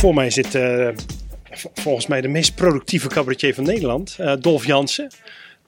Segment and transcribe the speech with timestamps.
[0.00, 0.88] Voor mij zit eh,
[1.74, 5.10] volgens mij de meest productieve cabaretier van Nederland, eh, Dolf Jansen.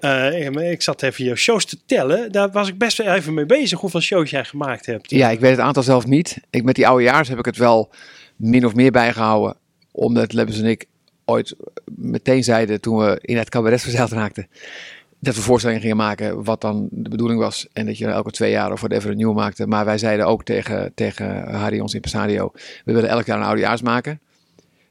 [0.01, 2.33] Eh, ik- zat even jouw shows te tellen.
[2.33, 5.11] Daar was ik best wel even mee bezig hoeveel shows jij gemaakt hebt.
[5.11, 6.39] Ja, ik weet het aantal zelf niet.
[6.51, 7.91] Ik, met die oudejaars heb ik het wel
[8.37, 9.57] min of meer bijgehouden.
[9.91, 10.85] Omdat Lebbes en ik
[11.25, 11.55] ooit
[11.97, 14.47] meteen zeiden toen we in het cabaret verzeild raakten.
[15.25, 17.67] Dat we voorstellingen gingen maken wat dan de bedoeling was.
[17.73, 19.67] En dat je elke twee jaar of whatever een nieuwe maakte.
[19.67, 22.51] Maar wij zeiden ook tegen, tegen Harry, ons impresario.
[22.85, 24.21] We willen elk jaar een oudejaars maken.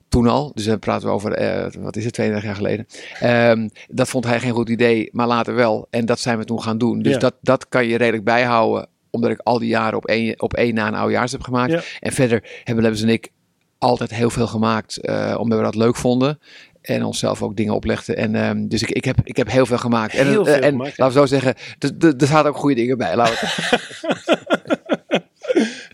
[0.09, 2.88] Toen al, dus dan praten we over, eh, wat is het, 32 jaar geleden.
[3.20, 5.88] Ehm, dat vond hij geen goed idee, maar later wel.
[5.89, 7.02] En dat zijn we toen gaan doen.
[7.02, 7.20] Dus Ja.
[7.20, 10.73] dat, dat kan je redelijk bijhouden, omdat ik al die jaren op één, op één
[10.73, 11.72] na een oudejaars heb gemaakt.
[11.72, 11.81] Ja.
[12.00, 13.30] En verder hebben Lebbes en ik
[13.77, 16.39] altijd heel veel gemaakt, eh, omdat we dat leuk vonden.
[16.81, 18.17] En onszelf ook dingen oplegden.
[18.17, 20.13] En, ehm, dus ik, ik, heb, ik heb heel veel gemaakt.
[20.15, 22.97] En, Heel eh, veel en gemaakt, laten we zo zeggen, er- zaten ook goede dingen
[22.97, 23.15] bij.
[23.15, 23.79] Laten we-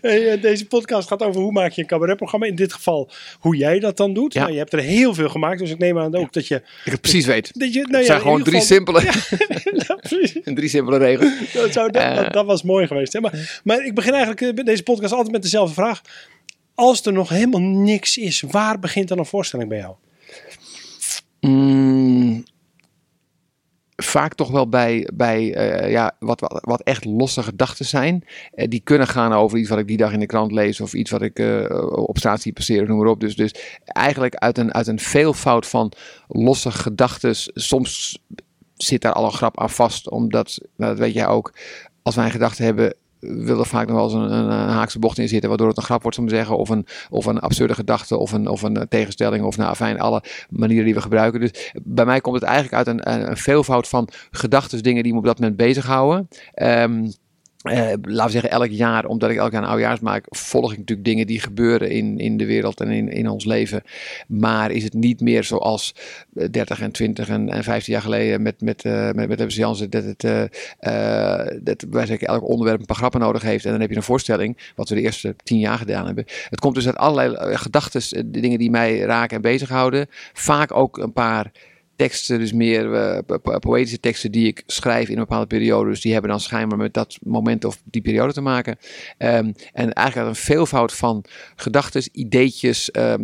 [0.00, 2.46] eh, deze podcast gaat over hoe maak je een cabaretprogramma.
[2.46, 4.32] In dit geval hoe jij dat dan doet.
[4.32, 4.40] Ja.
[4.40, 6.54] Nou, je hebt er heel veel gemaakt, dus ik neem aan ook dat je...
[6.84, 7.50] ik het precies weet.
[7.58, 9.00] Dat je nou Het ja, zijn gewoon drie geval- simpele,
[9.88, 10.32] Ja, precies.
[10.58, 11.52] drie simpele regels.
[11.52, 12.30] Dat, zou, dat, Eh.
[12.30, 13.12] dat, was mooi geweest.
[13.12, 13.20] Hè?
[13.20, 16.00] Maar, maar ik begin eigenlijk bij deze podcast altijd met dezelfde vraag.
[16.74, 19.94] Als er nog helemaal niks is, waar begint dan een voorstelling bij jou?
[21.48, 22.44] Mm,
[23.96, 28.24] vaak toch wel bij, bij eh, ja, wat, wat, wat echt losse gedachten zijn.
[28.54, 30.80] Eh, die kunnen gaan over iets wat ik die dag in de krant lees.
[30.80, 33.20] Of iets wat ik eh, op straat zie passeren, noem maar op.
[33.20, 35.92] Dus, dus eigenlijk uit een, uit een veelvoud van
[36.28, 37.34] losse gedachten.
[37.54, 38.18] Soms
[38.74, 40.10] zit daar al een grap aan vast.
[40.10, 41.54] Omdat, nou, dat weet jij ook,
[42.02, 42.94] als wij een gedachte hebben...
[43.20, 45.48] wil er vaak nog wel eens een, een haakse bocht in zitten...
[45.48, 46.56] waardoor het een grap wordt, om te zeggen...
[46.56, 49.44] of een, of een absurde gedachte, of een, of een eh, tegenstelling...
[49.44, 51.40] of nou, fijn, alle manieren die we gebruiken.
[51.40, 55.18] Dus bij mij komt het eigenlijk uit een, een, veelvoud van gedachten, dingen die me
[55.18, 56.28] op dat moment bezighouden.
[56.54, 57.06] Ehm
[57.62, 60.78] eh, laten we zeggen, elk jaar, omdat ik elk jaar een oudejaars maak, volg ik
[60.78, 63.82] natuurlijk dingen die gebeuren in, in de wereld en in, in ons leven.
[64.28, 65.94] Maar is het niet meer zoals
[66.34, 69.56] eh, 30 en 20 en, en 15 jaar geleden met, met, eh met, met Ebbes
[69.56, 70.42] Jansen, dat, het, eh,
[70.78, 73.64] eh, dat wij zeggen, elk onderwerp een paar grappen nodig heeft.
[73.64, 76.24] En dan heb je een voorstelling, wat we de eerste 10 jaar gedaan hebben.
[76.48, 80.06] Het komt dus uit allerlei gedachten, dingen die mij raken en bezighouden.
[80.32, 81.50] Vaak ook een paar
[81.98, 85.90] teksten, dus meer eh, po- po- poëtische teksten die ik schrijf in een bepaalde periode.
[85.90, 88.78] Dus die hebben dan schijnbaar met dat moment of die periode te maken.
[89.18, 91.24] Ehm, en eigenlijk uit een veelvoud van
[91.56, 93.14] gedachten, ideetjes, eh,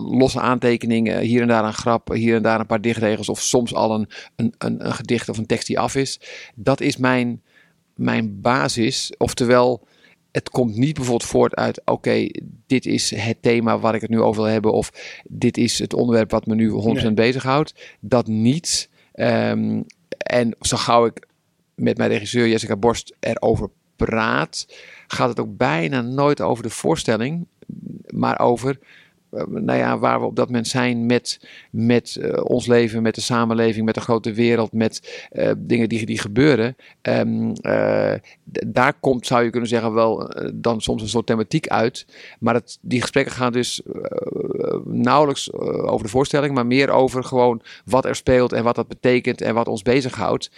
[0.00, 3.74] losse aantekeningen, hier en daar een grap, hier en daar een paar dichtregels of soms
[3.74, 6.20] al een, een, een, een gedicht of een tekst die af is.
[6.54, 7.42] Dat is mijn,
[7.94, 9.12] mijn basis.
[9.18, 9.86] Oftewel,
[10.34, 12.26] het komt niet bijvoorbeeld voort uit, oké,
[12.66, 14.92] dit is het thema waar ik het nu over wil hebben, of
[15.24, 17.26] dit is het onderwerp wat me nu 100% Nee.
[17.26, 17.74] bezighoudt.
[18.00, 18.88] Dat niet.
[19.12, 19.82] Ehm,
[20.18, 21.26] en zo gauw ik
[21.74, 24.66] met mijn regisseur Jessica Borst erover praat,
[25.06, 27.46] gaat het ook bijna nooit over de voorstelling,
[28.06, 28.78] maar over
[29.48, 31.40] nou ja, waar we op dat moment zijn met,
[31.70, 36.06] met eh, ons leven, met de samenleving, met de grote wereld, met eh, dingen die,
[36.06, 36.76] die gebeuren.
[37.02, 38.14] Ehm, eh,
[38.66, 42.06] daar komt, zou je kunnen zeggen, wel eh, dan soms een soort thematiek uit.
[42.38, 45.58] Maar het, die gesprekken gaan dus eh, nauwelijks eh,
[45.92, 49.54] over de voorstelling, maar meer over gewoon wat er speelt en wat dat betekent en
[49.54, 50.50] wat ons bezighoudt.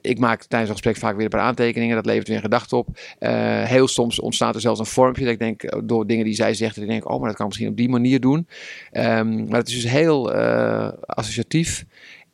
[0.00, 1.96] Ik maak tijdens een gesprek vaak weer een paar aantekeningen.
[1.96, 2.88] Dat levert weer een gedachte op.
[3.18, 5.24] Eh, heel soms ontstaat er zelfs een vormpje.
[5.24, 7.36] Dat ik denk, eh, door dingen die zij zegt, dat ik denk, oh, maar dat
[7.36, 8.48] kan misschien op die manier doen.
[8.90, 11.84] Ehm, maar het is dus heel eh, associatief.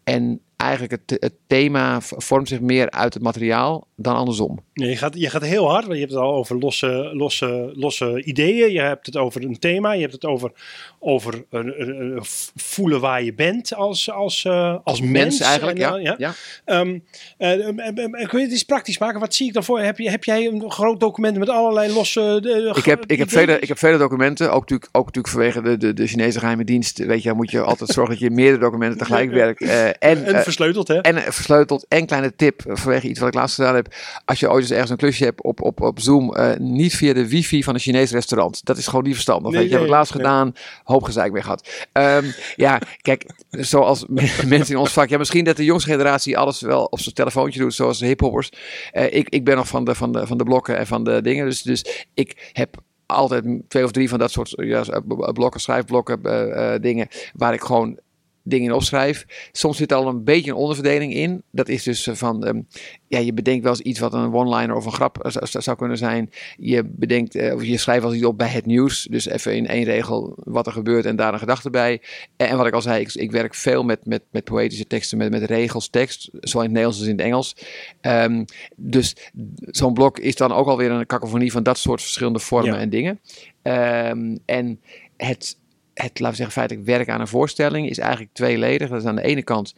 [0.05, 4.59] En eigenlijk het, het thema vormt zich meer uit het materiaal dan andersom.
[4.75, 7.71] Nee, je, gaat, je gaat heel hard, want je hebt het al over losse, losse,
[7.75, 8.73] losse ideeën.
[8.73, 9.93] Je hebt het over een thema.
[9.93, 10.53] Je hebt het over,
[10.99, 12.19] over een, een- een
[12.55, 15.41] voelen waar je bent als, als, eh, als, mens.
[15.41, 16.13] eigenlijk, En, ja.
[16.13, 16.33] eh, ja.
[16.65, 16.99] Ehm,
[17.39, 19.21] eh, em, em, kun je het eens praktisch maken?
[19.21, 19.81] Wat zie ik daarvoor?
[19.81, 23.31] Heb, je, heb jij een groot document met allerlei losse de, Ik heb, ik, heb
[23.31, 26.65] vele, ik heb vele documenten, ook natuurlijk, ook natuurlijk vanwege de, de, de Chinese geheime
[26.65, 26.99] dienst.
[26.99, 29.61] Weet je, moet je altijd zorgen dat je meerdere documenten tegelijk werkt.
[29.63, 31.01] eh, en, eh, versleuteld, hè?
[31.01, 31.87] En eh, versleuteld.
[31.89, 33.95] En kleine tip eh, vanwege iets wat ik laatst gedaan heb.
[34.25, 36.35] Als je ooit eens ergens een klusje hebt op, op, op Zoom.
[36.35, 38.65] eh, niet via de wifi van een Chinees restaurant.
[38.65, 39.53] Dat is gewoon niet verstandig.
[39.53, 40.23] Nee, je, heb nee, ik laatst nee.
[40.23, 40.55] gedaan.
[40.85, 41.87] Hoop gezeik mee gehad.
[41.93, 42.25] Ehm,
[42.57, 43.27] ja, kijk.
[43.51, 44.05] Zoals
[44.47, 45.09] mensen in ons vak.
[45.09, 47.75] Ja, misschien dat de jongste generatie alles wel op zijn telefoontje doet.
[47.75, 48.51] Zoals de hiphoppers.
[48.93, 51.23] Eh, ik, ik ben nog van de, van, de, van de blokken en van de
[51.23, 51.47] dingen.
[51.47, 52.77] Dus, dus ik heb
[53.07, 54.85] altijd twee of drie van dat soort ja,
[55.33, 57.99] blokken, schrijfblokken, uh, dingen, waar ik gewoon
[58.47, 59.27] dingen in opschrijf.
[59.53, 61.43] Soms zit er al een beetje een onderverdeling in.
[61.51, 62.61] Dat is dus van, ehm,
[63.09, 66.31] ja, je bedenkt wel eens iets wat een one-liner of een grap zou kunnen zijn.
[66.57, 69.07] Je bedenkt, uh, of je schrijft wel eens iets op bij het nieuws.
[69.11, 72.01] Dus even in één regel wat er gebeurt en daar een gedachte bij.
[72.37, 75.31] En, wat ik al zei, ik, ik, werk veel met, met, met poëtische teksten, met,
[75.31, 76.29] met regels, tekst.
[76.41, 77.57] Zowel in het Nederlands als in het Engels.
[78.01, 78.45] Um,
[78.77, 79.17] dus
[79.61, 83.21] zo'n blok is dan ook alweer een kakofonie van dat soort verschillende vormen en dingen.
[83.63, 84.81] Um, en
[85.17, 85.57] het
[86.03, 88.89] het, laten we zeggen, feitelijk werk aan een voorstelling is eigenlijk tweeledig.
[88.89, 89.75] Dat is aan de ene kant,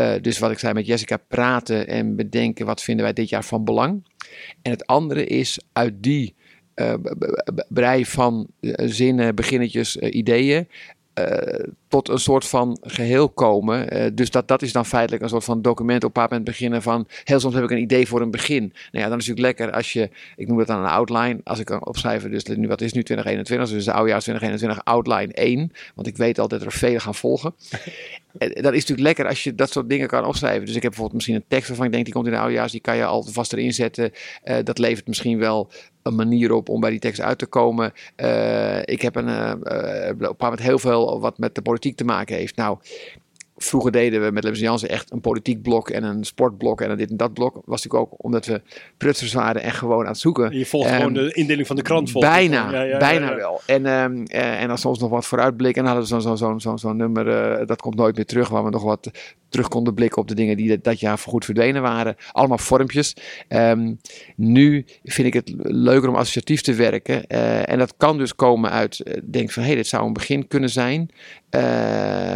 [0.00, 3.44] uh, dus wat ik zei met Jessica, praten en bedenken wat vinden wij dit jaar
[3.44, 4.04] van belang.
[4.62, 6.34] En het andere is uit die
[6.74, 6.94] uh,
[7.68, 10.68] brei van uh, zinnen, beginnetjes, ideeën,
[11.88, 13.96] tot een soort van geheel komen.
[13.96, 16.82] Uh, dus dat, dat is dan feitelijk een soort van document op een moment beginnen
[16.82, 17.06] van...
[17.24, 18.62] Heel soms heb ik een idee voor een begin.
[18.62, 20.10] Nou ja, dan is het natuurlijk lekker als je...
[20.36, 21.40] Ik noem het dan een outline.
[21.44, 23.68] Als ik kan opschrijven, dus nu, wat is nu 2021?
[23.70, 25.72] Dus de oudejaars 2021 outline 1.
[25.94, 27.54] Want ik weet altijd dat er vele gaan volgen.
[28.38, 30.66] dat is natuurlijk lekker als je dat soort dingen kan opschrijven.
[30.66, 32.04] Dus ik heb bijvoorbeeld misschien een tekst waarvan ik denk...
[32.04, 34.12] die komt in de oudejaars, die kan je al vast erin zetten.
[34.64, 35.70] Dat levert misschien wel
[36.04, 37.92] een manier op om bij die tekst uit te komen.
[38.16, 39.52] Uh, ik heb een, uh,
[40.08, 42.56] op een moment heel veel wat met de politiek te maken heeft.
[42.56, 42.78] Nou,
[43.64, 47.10] vroeger deden we met Jansen echt een politiek blok en een sportblok en een dit
[47.10, 47.54] en dat blok.
[47.64, 48.62] Was natuurlijk ook omdat we
[48.96, 50.58] prutsers waren en gewoon aan het zoeken.
[50.58, 52.12] Je volgt gewoon ehm, de indeling van de krant.
[52.12, 53.60] Bijna, ja, ja, bijna ja, wel.
[53.66, 55.82] En, um, en dan soms nog wat vooruitblikken.
[55.82, 57.26] En dan hadden we zo'n zo, zo, zo, zo nummer,
[57.60, 59.10] uh, dat komt nooit meer terug, waar we nog wat
[59.48, 62.16] terug konden blikken op de dingen die dat jaar voorgoed verdwenen waren.
[62.32, 63.16] Allemaal vormpjes.
[63.48, 64.00] Um,
[64.36, 67.24] nu vind ik het leuker om associatief te werken.
[67.28, 70.48] Uh, en dat kan dus komen uit, denk van hé, hey, dit zou een begin
[70.48, 71.10] kunnen zijn.
[71.54, 72.34] Uh,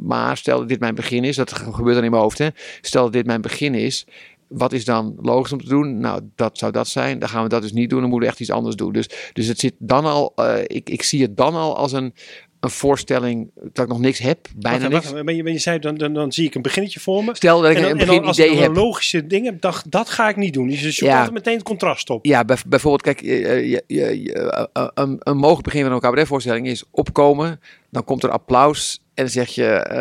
[0.00, 2.38] maar stel dat dit mijn begin is, dat gebeurt dan in mijn hoofd.
[2.38, 2.48] Hè?
[2.80, 4.06] Stel dat dit mijn begin is,
[4.48, 6.00] wat is dan logisch om te doen?
[6.00, 7.18] Nou, dat zou dat zijn.
[7.18, 8.00] Dan gaan we dat dus niet doen.
[8.00, 8.92] Dan moeten we echt iets anders doen.
[8.92, 12.14] Dus, dus het zit dan al, uh, ik, ik zie het dan al als een,
[12.60, 15.10] een voorstelling dat ik nog niks heb, bijna wacht, niks.
[15.10, 17.34] Wacht, ben je, je zei, dan, dan, dan zie ik een beginnetje voor me.
[17.34, 18.76] Stel dat ik dan, een begin idee heb.
[18.76, 20.68] logische dingen, dat, dat ga ik niet doen.
[20.68, 21.30] Dus je ja.
[21.32, 22.26] meteen het contrast op.
[22.26, 27.60] Ja, bijvoorbeeld, kijk, je, je, je, een, een mogelijk begin van een cabaretvoorstelling is opkomen,
[27.90, 29.96] dan komt er applaus en dan zeg je, uh,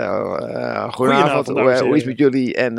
[0.51, 2.56] uh, goedenavond, hoe, hoe, is het met jullie?
[2.56, 2.74] En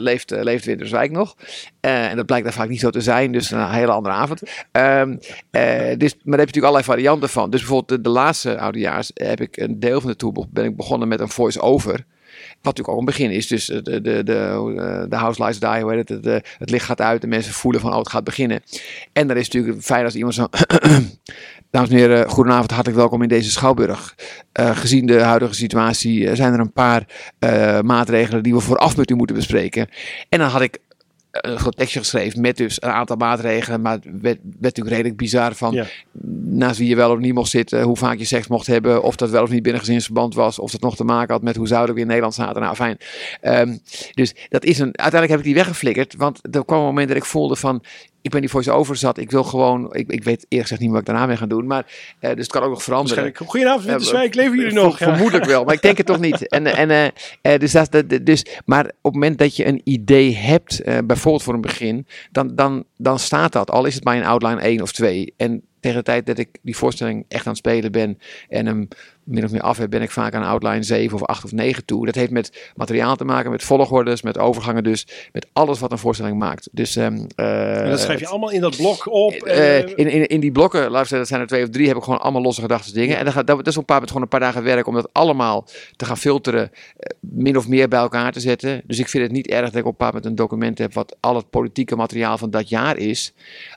[0.00, 1.36] leeft, leeft Winterswijk nog?
[1.80, 4.42] en dat blijkt dan vaak niet zo te zijn, dus een hele andere avond.
[4.72, 7.50] Um, dus, maar daar heb je natuurlijk allerlei varianten van.
[7.50, 10.76] Dus bijvoorbeeld de, de laatste oudejaars heb ik een deel van de tour ben ik
[10.76, 12.04] begonnen met een voice-over.
[12.62, 13.46] Wat natuurlijk ook een begin is.
[13.46, 17.00] Dus de, de, de, de house lights die, hoe heet het, de, het licht gaat
[17.00, 17.20] uit.
[17.20, 18.62] De mensen voelen van, oh, het gaat beginnen.
[19.12, 20.46] En dan is het natuurlijk fijn als iemand zo...
[21.72, 24.14] Dames en heren, goedenavond, hartelijk welkom in deze Schouwburg.
[24.60, 27.06] Uh, gezien de huidige situatie uh, zijn er een paar
[27.38, 29.88] uh, maatregelen die we vooraf met u moeten bespreken.
[30.28, 30.78] En dan had ik
[31.30, 33.80] een groot tekstje geschreven met dus een aantal maatregelen.
[33.80, 35.86] Maar het werd, werd natuurlijk redelijk bizar van ja.
[36.44, 39.16] naast wie je wel of niet mocht zitten, hoe vaak je seks mocht hebben, of
[39.16, 41.66] dat wel of niet binnen gezinsverband was, of dat nog te maken had met hoe
[41.66, 42.62] zouden we in Nederland zaten.
[42.62, 42.98] Nou, fijn.
[43.42, 43.80] Um,
[44.12, 47.16] dus dat is een, uiteindelijk heb ik die weggeflikkerd, want er kwam een moment dat
[47.16, 47.82] ik voelde van,
[48.22, 49.18] ik ben die voice-over zat.
[49.18, 51.66] Ik wil gewoon, ik, ik weet eerlijk gezegd niet wat ik daarna mee ga doen.
[51.66, 51.86] Maar,
[52.20, 53.36] uh, dus het kan ook nog veranderen.
[53.36, 54.96] Goedenavond, Winterswijk, leven jullie nog?
[54.96, 56.48] Vermoedelijk wel, maar ik denk het toch niet.
[56.48, 60.80] En, en, uh, dus, dat, dus, maar op het moment dat je een idee hebt,
[60.84, 63.70] uh, bijvoorbeeld voor een begin, dan, dan, dan staat dat.
[63.70, 65.34] Al is het maar een outline 1 of 2.
[65.36, 68.88] En tegen de tijd dat ik die voorstelling echt aan het spelen ben en hem
[69.24, 71.84] min of meer af heb, ben ik vaak aan outline 7 of 8 of 9
[71.84, 72.06] toe.
[72.06, 75.98] Dat heeft met materiaal te maken, met volgordes, met overgangen dus, met alles wat een
[75.98, 76.68] voorstelling maakt.
[76.72, 79.46] Dus, um, uh, en dat schrijf je allemaal in dat blok op?
[79.46, 81.88] Uh, in, in, in die blokken, laten we zeggen, dat zijn er twee of drie,
[81.88, 83.10] heb ik gewoon allemaal losse gedachten dingen.
[83.10, 83.18] Ja.
[83.18, 84.94] En dat, gaat, dat is op een paar moment gewoon een paar dagen werk om
[84.94, 86.70] dat allemaal te gaan filteren,
[87.20, 88.82] min of meer bij elkaar te zetten.
[88.86, 90.94] Dus ik vind het niet erg dat ik op een paar moment een document heb
[90.94, 93.32] wat al het politieke materiaal van dat jaar is.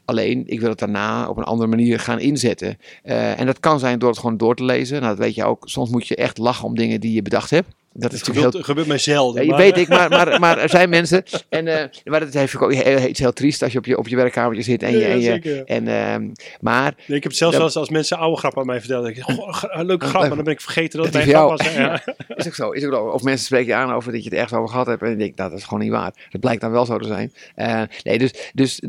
[0.05, 2.77] Alleen, ik wil het daarna op een andere manier gaan inzetten.
[3.03, 5.01] Uh, en dat kan zijn door het gewoon door te lezen.
[5.01, 5.69] Nou, dat weet je ook.
[5.69, 7.75] Soms moet je echt lachen om dingen die je bedacht hebt.
[7.97, 8.63] Dat is gebeurt, heel...
[8.63, 9.43] gebeurt mij zelden.
[9.43, 9.57] Ja, maar...
[9.57, 11.23] Weet ik, maar, maar, maar er zijn mensen.
[11.49, 12.73] En uh, maar dat heeft ook
[13.07, 14.83] iets heel triest als je op je, op je werkkamertje zit.
[14.83, 17.89] En je, ja, en je, en, uh, maar, nee, ik heb het zelfs als, als
[17.89, 19.09] mensen oude grappen aan mij vertellen.
[19.09, 21.63] Ik, oh, leuke grap, maar dan ben ik vergeten dat, het mijn grap was.
[21.75, 22.03] Ja.
[22.27, 22.71] is ook zo.
[22.71, 23.03] Is ook zo.
[23.03, 25.01] Of mensen spreken je aan over dat je het ergens over gehad hebt.
[25.01, 26.13] En ik denk, nou, dat is gewoon niet waar.
[26.29, 27.33] Dat blijkt dan wel zo te zijn.
[27.55, 28.81] Uh, nee, dus, dus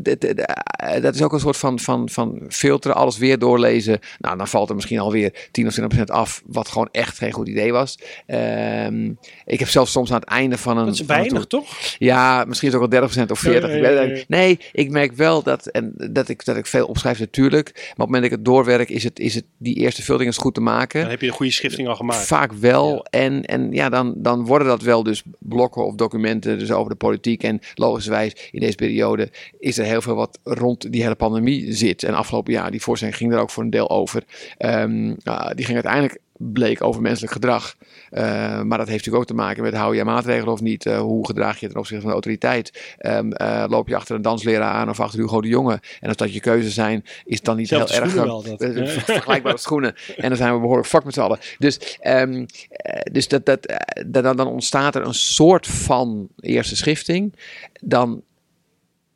[1.01, 3.99] dat is ook een soort van, van, van filteren, alles weer doorlezen.
[4.19, 7.31] Nou, dan valt er misschien alweer 10 of 20 procent af, wat gewoon echt geen
[7.31, 7.99] goed idee was.
[8.27, 9.13] Uh, Ehm,
[9.45, 10.85] ik heb zelfs soms aan het einde van een...
[10.85, 11.77] Dat is een weinig, toch?
[11.97, 13.49] Ja, misschien is het ook wel 30% of 40%.
[13.49, 13.97] Ja, ik ja, weet ja, het ja.
[13.97, 14.29] eigenlijk.
[14.29, 17.71] Nee, ik merk wel dat, en, dat, ik, dat ik veel opschrijf natuurlijk.
[17.73, 20.29] Maar op het moment dat ik het doorwerk, is het, is het die eerste vulding
[20.29, 21.01] eens goed te maken.
[21.01, 22.25] Dan heb je een goede schifting al gemaakt.
[22.25, 22.93] Vaak wel.
[22.93, 23.19] Ja.
[23.19, 26.97] En, en ja, dan, dan worden dat wel dus blokken of documenten dus over de
[26.97, 27.43] politiek.
[27.43, 32.03] En logischerwijs in deze periode is er heel veel wat rond die hele pandemie zit.
[32.03, 34.23] En afgelopen jaar, die voorstelling ging er ook voor een deel over.
[34.57, 37.75] Ehm, ah, die ging uiteindelijk bleek over menselijk gedrag.
[38.09, 38.23] Eh,
[38.61, 40.85] maar dat heeft natuurlijk ook te maken met hou je maatregelen of niet.
[40.85, 42.95] Eh, hoe gedraag je je ten opzichte van de autoriteit?
[42.97, 45.79] Ehm, eh, loop je achter een dansleraar aan of achter Hugo de Jonge?
[45.99, 48.13] En als dat je keuze zijn, is dan niet Zelfde heel erg...
[48.13, 48.75] wel, dat.
[48.75, 48.85] Ja.
[49.13, 49.95] vergelijkbare schoenen.
[50.17, 51.39] En dan zijn we behoorlijk vak met z'n allen.
[51.57, 53.73] Dus, ehm, eh, dus dat, dat,
[54.07, 57.33] dat, dan, dan ontstaat er een soort van eerste schifting.
[57.81, 58.23] Dan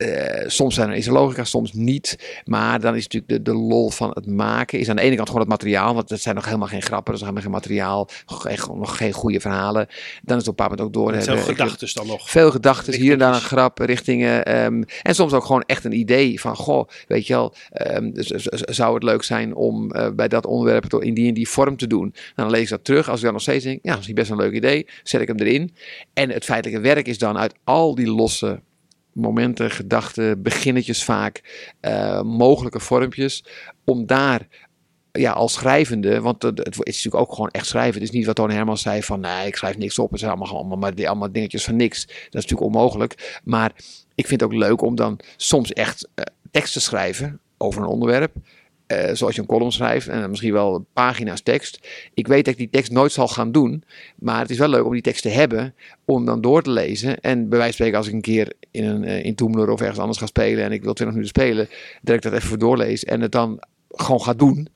[0.02, 2.40] eh, soms zijn er, is er logica, soms niet.
[2.44, 4.78] Maar dan is natuurlijk de, de lol van het maken.
[4.78, 5.94] Is aan de ene kant gewoon het materiaal.
[5.94, 7.04] Want dat zijn nog helemaal geen grappen.
[7.12, 8.08] Dat is helemaal geen materiaal.
[8.26, 9.86] Geen, gewoon nog geen goede verhalen.
[10.22, 11.38] Dan is het op een bepaald moment ook door hebben.
[11.38, 12.30] Ik- gedachten dan nog.
[12.30, 14.44] veel gedachten, hier en daar een grap, richtingen.
[14.44, 18.10] ehm, en soms ook gewoon echt een idee van, goh, weet je wel, ehm,
[18.70, 21.86] zou het leuk zijn om eh, bij dat onderwerp in die en die vorm te
[21.86, 22.14] doen.
[22.34, 23.08] Dan lees ik dat terug.
[23.08, 25.28] Als ik dan nog steeds denk, ja, dat is best een leuk idee, zet ik
[25.28, 25.74] hem erin.
[26.14, 28.60] En het feitelijke werk is dan uit al die losse
[29.12, 33.44] momenten, gedachten, beginnetjes vaak, eh, mogelijke vormpjes,
[33.84, 34.48] om daar
[35.12, 37.94] ja, als schrijvende, want het, is natuurlijk ook gewoon echt schrijven.
[37.94, 40.10] Het is niet wat Tony Hermans zei van, nee, ik schrijf niks op.
[40.10, 42.06] Het zijn allemaal, allemaal, maar, allemaal dingetjes van niks.
[42.06, 43.40] Dat is natuurlijk onmogelijk.
[43.44, 43.72] Maar
[44.14, 47.88] ik vind het ook leuk om dan soms echt eh, tekst te schrijven over een
[47.88, 48.32] onderwerp.
[48.92, 51.88] Eh, zoals je een column schrijft en misschien wel pagina's tekst.
[52.14, 53.84] Ik weet dat ik die tekst nooit zal gaan doen.
[54.16, 55.74] Maar het is wel leuk om die tekst te hebben.
[56.04, 57.20] Om dan door te lezen.
[57.20, 59.80] En bij wijze van spreken als ik een keer in, een, eh, in Toemler of
[59.80, 60.64] ergens anders ga spelen.
[60.64, 61.68] En ik wil 20 minuten spelen.
[62.02, 63.04] Dat ik dat even doorlees.
[63.04, 64.68] En het dan gewoon ga doen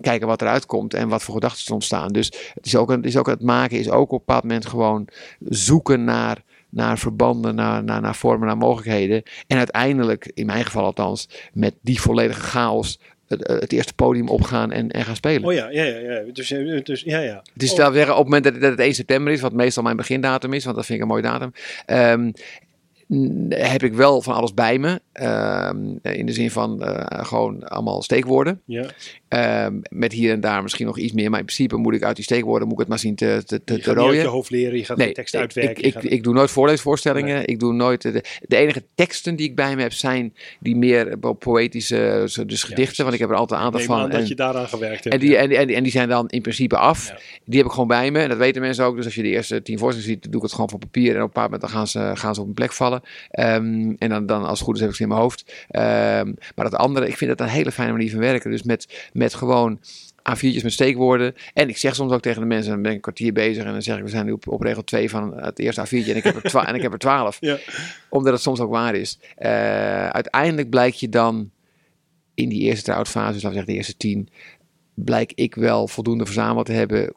[0.00, 2.12] kijken wat eruit komt en wat voor gedachten er ontstaan.
[2.12, 4.66] Dus het is ook, het is ook het maken is ook op een bepaald moment
[4.66, 5.08] gewoon
[5.40, 9.22] zoeken naar, naar verbanden, naar, naar, naar vormen, naar mogelijkheden.
[9.46, 14.72] En uiteindelijk, in mijn geval althans, met die volledige chaos het, het eerste podium opgaan
[14.72, 15.44] en, en gaan spelen.
[15.48, 15.98] Oh ja, ja, ja.
[15.98, 16.22] ja.
[16.32, 17.42] Dus, eh, dus ja, ja.
[17.52, 17.76] Het is Oh.
[17.76, 19.96] wel zeggen, op het moment dat het, dat het 1 september is, wat meestal mijn
[19.96, 21.52] begindatum is, want dat vind ik een mooie datum,
[21.86, 22.30] ehm,
[23.48, 25.00] heb ik wel van alles bij me.
[25.12, 28.60] Ehm, in de zin van eh, gewoon allemaal steekwoorden.
[28.64, 28.86] Ja.
[29.28, 31.30] Ehm, met hier en daar misschien nog iets meer.
[31.30, 33.64] Maar in principe moet ik uit die steekwoorden moet ik het maar zien te, te,
[33.64, 34.24] te, Je te uit je rooien.
[34.26, 35.84] hoofd leren, je gaat de tekst uitwerken.
[35.84, 37.46] Ik, ik, doe nooit voorleesvoorstellingen.
[37.46, 38.02] Ik doe nooit.
[38.02, 42.46] De, de enige teksten die ik bij me heb zijn die meer po- poëtische, zo-
[42.46, 43.02] dus gedichten.
[43.02, 44.00] want ik heb er altijd een aantal van.
[44.00, 45.14] aan dat En- je daaraan gewerkt hebt.
[45.16, 45.36] en die, ja.
[45.38, 47.08] en, en, die- en die zijn dan in principe af.
[47.08, 47.18] Ja.
[47.44, 48.18] Die heb ik gewoon bij me.
[48.18, 48.96] En dat weten mensen ook.
[48.96, 51.10] Dus als je de eerste tien voorstellingen ziet, doe ik het gewoon van papier.
[51.10, 53.02] En op een bepaald moment dan gaan ze, gaan ze op een plek vallen.
[53.30, 55.52] Ehm, en dan, dan als het goed is heb ik ze in mijn hoofd.
[55.68, 58.50] Ehm, maar dat andere, ik vind dat een hele fijne manier van werken.
[58.50, 59.78] Dus met, met gewoon
[60.36, 61.34] A4'tjes met steekwoorden.
[61.54, 63.64] En ik zeg soms ook tegen de mensen, dan ben ik een kwartier bezig.
[63.64, 66.08] En dan zeg ik, we zijn nu op, op regel 2 van het eerste A4'tje.
[66.10, 67.56] En ik heb er, twa- en ik heb er 12 Ja.
[68.08, 69.18] omdat het soms ook waar is.
[69.36, 71.50] Eh, uiteindelijk blijkt je dan
[72.34, 74.28] in die eerste try-out-fase, dus laten we zeggen de eerste tien,
[74.94, 77.14] blijk ik wel voldoende verzameld te hebben.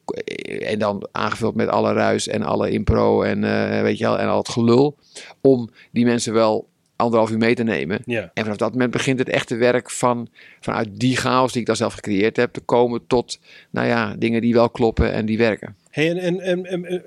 [0.65, 4.27] En dan aangevuld met alle ruis en alle impro en, eh, weet je wel, en
[4.27, 4.97] al het gelul.
[5.41, 6.67] Om die mensen wel
[6.99, 8.01] anderhalf uur mee te nemen.
[8.05, 8.31] Ja.
[8.33, 10.29] En vanaf dat moment begint het echte werk van,
[10.59, 13.39] vanuit die chaos die ik dan zelf gecreëerd heb, te komen tot,
[13.69, 15.75] nou ja, dingen die wel kloppen en die werken.
[15.89, 17.03] Hey, en, en, en,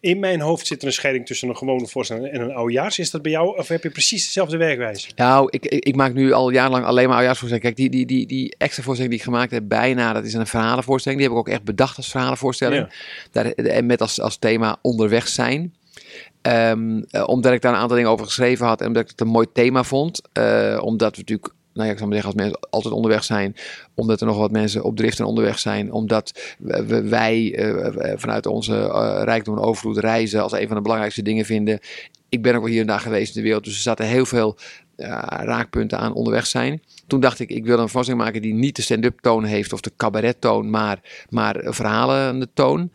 [0.00, 2.98] in mijn hoofd zit er een scheiding tussen een gewone voorstelling en een oudejaars.
[2.98, 5.08] Is dat bij jou, of heb je precies dezelfde werkwijze?
[5.16, 7.74] Nou, ik, ik, ik maak nu al jarenlang alleen maar oudejaarsvoorstellingen.
[7.74, 10.46] Kijk, die, die, die, die extra voorstelling die ik gemaakt heb, bijna, dat is een
[10.46, 11.20] verhalenvoorstelling.
[11.20, 12.86] Die heb ik ook echt bedacht als verhalenvoorstelling.
[12.86, 12.94] Ja.
[13.32, 15.74] Daar, en met als, als thema onderweg zijn.
[16.42, 19.20] Ehm, eh, omdat ik daar een aantal dingen over geschreven had en omdat ik het
[19.20, 20.20] een mooi thema vond.
[20.32, 23.54] Eh, omdat we natuurlijk, nou ja, ik zou maar zeggen, als mensen altijd onderweg zijn.
[23.94, 25.92] Omdat er nog wat mensen op drift en onderweg zijn.
[25.92, 26.56] Omdat
[27.02, 28.86] wij eh, vanuit onze
[29.24, 31.78] rijkdom en overvloed reizen als een van de belangrijkste dingen vinden.
[32.28, 33.64] Ik ben ook wel hier en daar geweest in de wereld.
[33.64, 34.56] Dus er zaten heel veel
[35.26, 36.82] raakpunten aan onderweg zijn.
[37.06, 39.80] Toen dacht ik, ik wil een voorstelling maken die niet de stand-up toon heeft of
[39.80, 42.90] de cabaret toon, maar, maar verhalende toon.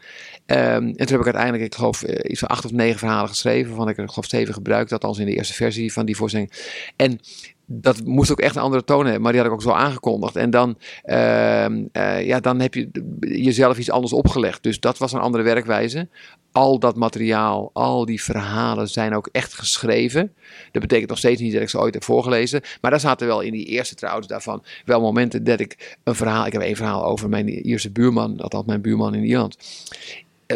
[0.46, 3.30] Ehm, en toen heb ik uiteindelijk, ik geloof, eh, iets van acht of negen verhalen
[3.30, 6.52] geschreven, waarvan ik er geloof zeven gebruikt, althans in de eerste versie van die voorstelling.
[6.96, 7.20] En
[7.66, 10.36] dat moest ook echt een andere toon hebben, maar die had ik ook zo aangekondigd.
[10.36, 14.64] En dan, ehm, eh, ja, dan heb je jezelf iets anders opgelegd.
[14.64, 16.08] Dus dat was een andere werkwijze.
[16.52, 20.34] Al dat materiaal, al die verhalen zijn ook echt geschreven.
[20.72, 22.62] Dat betekent nog steeds niet dat ik ze ooit heb voorgelezen.
[22.82, 26.46] Maar daar zaten wel in die eerste trouwens daarvan wel momenten dat ik een verhaal...
[26.46, 29.58] Ik heb één verhaal over mijn Ierse buurman, althans mijn buurman in Ierland.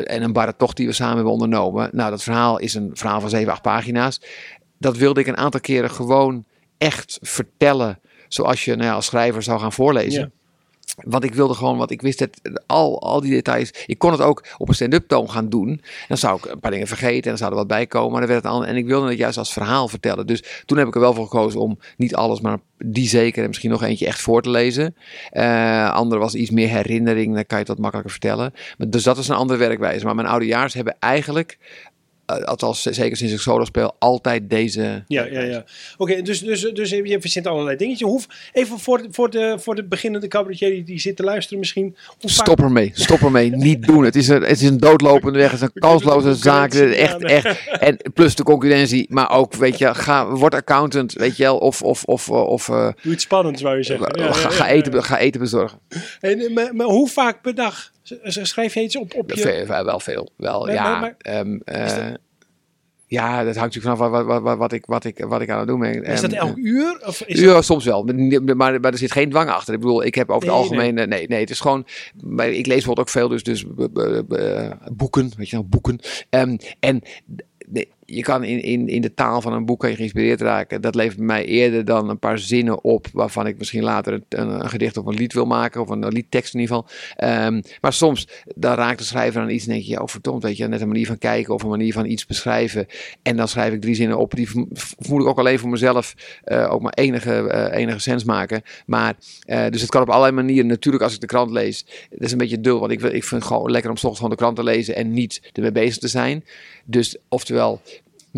[0.05, 1.89] En een barre tocht die we samen hebben ondernomen.
[1.91, 4.21] Nou, dat verhaal is een verhaal van 7, 8 pagina's.
[4.77, 6.45] Dat wilde ik een aantal keren gewoon
[6.77, 7.99] echt vertellen.
[8.27, 10.31] Zoals je nou als schrijver zou gaan voorlezen.
[10.95, 13.71] Want ik wilde gewoon, want ik wist het, al, al die details.
[13.85, 15.81] Ik kon het ook op een stand-up toon gaan doen.
[16.07, 18.19] Dan zou ik een paar dingen vergeten en dan zou er wat bij komen.
[18.19, 20.27] Dan werd het al, en ik wilde het juist als verhaal vertellen.
[20.27, 23.47] Dus toen heb ik er wel voor gekozen om niet alles, maar die zeker en
[23.47, 24.95] misschien nog eentje echt voor te lezen.
[25.33, 28.53] Uh, andere was iets meer herinnering, dan kan je het wat makkelijker vertellen.
[28.77, 30.05] Maar, dus dat is een andere werkwijze.
[30.05, 31.57] Maar mijn oudejaars hebben eigenlijk
[32.27, 35.03] althans zeker sinds ik solo speel, altijd deze.
[35.07, 35.63] Ja, ja, ja.
[35.97, 38.09] Oké, dus, dus, dus je verzint allerlei dingetjes.
[38.09, 38.21] Hoe,
[38.53, 41.95] even voor, voor, de, voor de beginnende cabaretier die, die zit te luisteren misschien.
[42.19, 43.49] Stop ermee, stop ermee.
[43.67, 44.03] Niet doen.
[44.03, 46.73] Het is, een, het is een doodlopende weg, het is een kansloze zaak.
[46.73, 47.67] Echt, echt.
[47.79, 51.81] En plus de concurrentie, maar ook, weet je, ga, word accountant, weet je wel, of...
[51.81, 54.19] of, of, of uh, Doe iets spannends, zou je zeggen.
[54.19, 55.79] Ja, ga, ga, eten, ga eten bezorgen.
[56.19, 57.91] En, maar, maar hoe vaak per dag
[58.23, 59.41] Schrijf je iets op, op je...
[59.41, 60.29] Veel, wel veel.
[60.37, 60.99] Wel, ja.
[60.99, 62.13] Maar, um, uh,
[63.07, 65.59] ja, dat hangt natuurlijk vanaf wat, wat, wat, wat, ik, wat, ik, wat ik aan
[65.59, 66.03] het doen ben.
[66.03, 67.01] Is dat elk uur?
[67.05, 68.03] Of is ja, soms wel.
[68.03, 69.73] Maar, maar, er zit geen dwang achter.
[69.73, 70.93] Ik bedoel, ik heb over het algemeen...
[70.93, 71.07] Nee.
[71.07, 71.85] nee, nee, het is gewoon...
[72.35, 73.65] Ik lees bijvoorbeeld ook veel, dus, dus
[74.91, 75.99] boeken, weet je nou, boeken.
[76.29, 77.01] Um, en
[78.09, 80.81] je kan in, in, in de taal van een boek je geïnspireerd raken.
[80.81, 84.69] Dat levert mij eerder dan een paar zinnen op waarvan ik misschien later een, een,
[84.69, 85.81] gedicht of een lied wil maken.
[85.81, 87.45] Of een, liedtekst in ieder geval.
[87.45, 90.57] Um, maar soms dan raakt de schrijver aan iets en denk je, oh verdomd, weet
[90.57, 92.87] je, net een manier van kijken of een manier van iets beschrijven.
[93.21, 94.49] En dan schrijf ik drie zinnen op die
[94.99, 98.61] voel ik ook alleen voor mezelf uh, ook maar enige, uh, enige sens maken.
[98.85, 99.15] Maar,
[99.47, 100.67] uh, dus het kan op allerlei manieren.
[100.67, 103.41] Natuurlijk als ik de krant lees, dat is een beetje dul, want ik, ik vind
[103.41, 105.97] het gewoon lekker om s ochtends gewoon de krant te lezen en niet ermee bezig
[105.97, 106.43] te zijn.
[106.85, 107.81] Dus oftewel,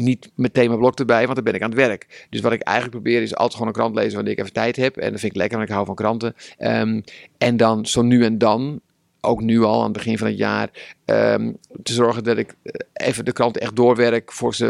[0.03, 2.27] niet meteen mijn blok erbij, want dan ben ik aan het werk.
[2.29, 4.75] Dus wat ik eigenlijk probeer is altijd gewoon een krant lezen wanneer ik even tijd
[4.75, 4.97] heb.
[4.97, 6.35] En dat vind ik lekker, want ik hou van kranten.
[6.59, 7.03] Um,
[7.37, 8.81] en dan zo nu en dan
[9.21, 10.69] ook nu al aan het begin van het jaar,
[11.09, 14.65] um, te zorgen dat ik eh, even de krant echt doorwerk voor ze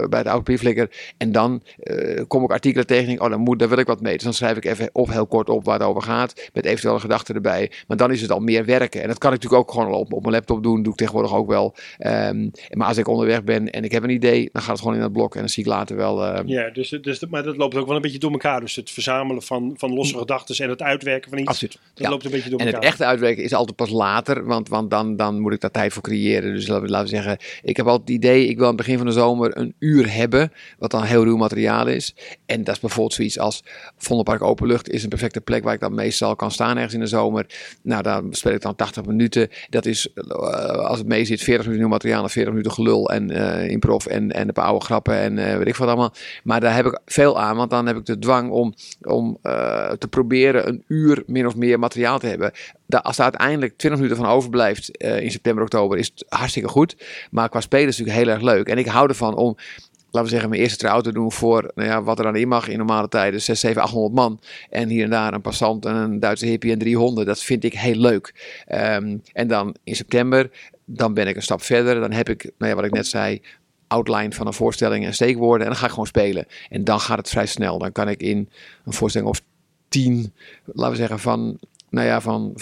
[0.00, 0.90] uh, bij de oude brieflikker.
[1.16, 4.00] En dan uh, kom ik artikelen tegen en oh, dan moet, daar wil ik wat
[4.00, 4.14] mee.
[4.14, 7.00] Dus dan schrijf ik even of heel kort op waar het over gaat, met eventuele
[7.00, 7.70] gedachten erbij.
[7.86, 9.02] Maar dan is het al meer werken.
[9.02, 11.34] En dat kan ik natuurlijk ook gewoon op, op mijn laptop doen, doe ik tegenwoordig
[11.34, 11.74] ook wel.
[11.98, 14.94] Um, maar als ik onderweg ben en ik heb een idee, dan gaat het gewoon
[14.94, 16.24] in het blok en dan zie ik later wel.
[16.24, 18.60] Uh, ja, dus, dus, maar dat loopt ook wel een beetje door elkaar.
[18.60, 21.78] Dus het verzamelen van, van losse gedachten en het uitwerken van iets, Absoluut.
[21.94, 22.10] dat ja.
[22.10, 22.74] loopt een beetje door elkaar.
[22.74, 25.70] En het echte uitwerken is altijd pas later, want, want dan, dan moet ik daar
[25.76, 26.54] tijd voor creëren.
[26.54, 29.06] Dus laten we zeggen, ik heb altijd het idee, ik wil aan het begin van
[29.06, 32.14] de zomer een uur hebben, wat dan heel ruw materiaal is.
[32.46, 33.64] En dat is bijvoorbeeld zoiets als
[33.96, 37.06] Vondelpark Openlucht is een perfecte plek waar ik dan meestal kan staan ergens in de
[37.06, 37.46] zomer.
[37.82, 39.48] Nou, daar speel ik dan 80 minuten.
[39.70, 40.24] Dat is, uh,
[40.66, 44.32] als het mee zit, 40 minuten materiaal en 40 minuten gelul en uh, improv en,
[44.32, 46.12] en een paar oude grappen en uh, weet ik wat allemaal.
[46.44, 49.38] Maar daar heb ik veel aan, want dan heb ik de dwang om, om
[49.98, 52.52] te proberen een uur min of meer materiaal te hebben
[52.88, 56.96] als er uiteindelijk 20 minuten van overblijft uh, in september, oktober, is het hartstikke goed.
[57.30, 58.68] Maar qua het natuurlijk heel erg leuk.
[58.68, 59.56] En ik hou ervan om,
[60.10, 62.48] laten we zeggen, mijn eerste trouw te doen voor nou ja, wat er aan in
[62.48, 63.42] mag in normale tijden.
[63.42, 64.40] 6, 7, 800 man.
[64.70, 67.26] En hier en daar een passant en een Duitse hippie en 300.
[67.26, 68.34] Dat vind ik heel leuk.
[68.68, 70.50] Um, en dan in september,
[70.84, 72.00] dan ben ik een stap verder.
[72.00, 73.40] Dan heb ik, nou ja, wat ik net zei,
[73.86, 75.66] outline van een voorstelling en steekwoorden.
[75.66, 76.46] En dan ga ik gewoon spelen.
[76.68, 77.78] En dan gaat het vrij snel.
[77.78, 78.48] Dan kan ik in
[78.84, 79.40] een voorstelling of
[79.88, 80.32] 10,
[80.64, 81.58] laten we zeggen, van
[81.96, 82.52] nou ja, van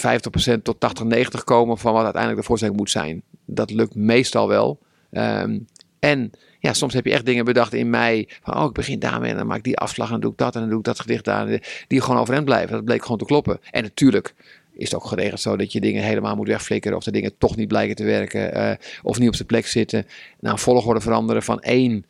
[0.59, 3.23] 50% tot 80, 90 komen van wat uiteindelijk de voorstelling moet zijn.
[3.45, 4.79] Dat lukt meestal wel.
[5.11, 5.67] Um,
[5.99, 8.29] en ja, soms heb je echt dingen bedacht in mei.
[8.43, 10.39] Van, oh, ik begin daarmee en dan maak ik die afslag en dan doe ik
[10.39, 11.61] dat en dan doe ik dat gedicht daar.
[11.87, 12.73] Die gewoon overeind blijven.
[12.73, 13.61] Dat bleek gewoon te kloppen.
[13.71, 14.35] En natuurlijk
[14.73, 16.97] is het ook geregeld zo dat je dingen helemaal moet wegflikkeren.
[16.97, 18.57] Of de dingen toch niet blijken te werken.
[18.57, 18.71] Uh,
[19.03, 20.07] of niet op zijn plek zitten.
[20.41, 22.05] Nou, volgorde veranderen van één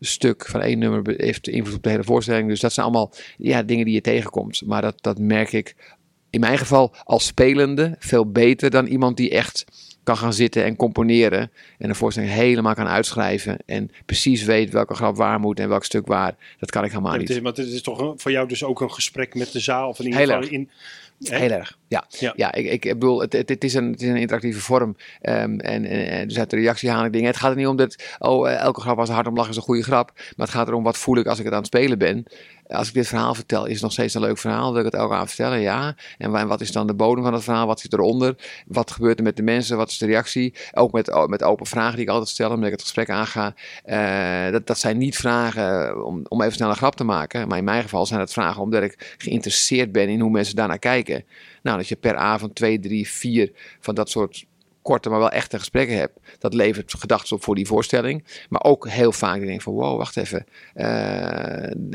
[0.00, 2.48] stuk, van één nummer heeft invloed op de hele voorstelling.
[2.48, 4.62] Dus dat zijn allemaal ja, dingen die je tegenkomt.
[4.66, 5.95] Maar dat, dat merk ik
[6.36, 9.64] in mijn geval als spelende veel beter dan iemand die echt
[10.02, 11.50] kan gaan zitten en componeren.
[11.78, 13.58] En een voorstelling helemaal kan uitschrijven.
[13.66, 16.34] En precies weet welke grap waar moet en welk stuk waar.
[16.58, 17.30] Dat kan ik helemaal ja, niet.
[17.30, 19.88] Is, maar het is toch voor jou dus ook een gesprek met de zaal?
[19.88, 20.70] Of in ieder geval in,
[21.18, 22.04] Heel erg, ja.
[22.08, 24.96] Ja, ja ik, ik bedoel, het, het, het, is een, het is een interactieve vorm.
[25.22, 27.28] Um, en, en, dus uit de reactie haal ik dingen.
[27.28, 29.56] Het gaat er niet om dat, oh, eh, elke grap als hard om lachen is
[29.56, 30.12] een goede grap.
[30.14, 32.26] Maar het gaat erom, wat voel ik als ik het aan het spelen ben.
[32.68, 34.70] Als ik dit verhaal vertel, is het nog steeds een leuk verhaal.
[34.70, 35.60] Wil ik het elke aan vertellen?
[35.60, 35.96] Ja.
[36.18, 37.66] En wat is dan de bodem van het verhaal?
[37.66, 38.36] Wat zit eronder?
[38.66, 39.76] Wat gebeurt er met de mensen?
[39.76, 40.54] Wat is de reactie?
[40.72, 43.54] Ook met, met open vragen die ik altijd stel, omdat ik het gesprek aanga.
[43.86, 47.48] Uh, dat, dat zijn niet vragen om, om even snel een grap te maken.
[47.48, 50.78] Maar in mijn geval zijn het vragen omdat ik geïnteresseerd ben in hoe mensen daarnaar
[50.78, 51.24] kijken.
[51.62, 54.46] Nou, dat je per avond twee, drie, vier van dat soort
[54.86, 56.12] korte, maar wel echte gesprekken heb.
[56.38, 58.24] Dat levert gedachten op voor die voorstelling.
[58.48, 60.46] Maar ook heel vaak denk ik van wow, wacht even.
[60.74, 60.84] Uh,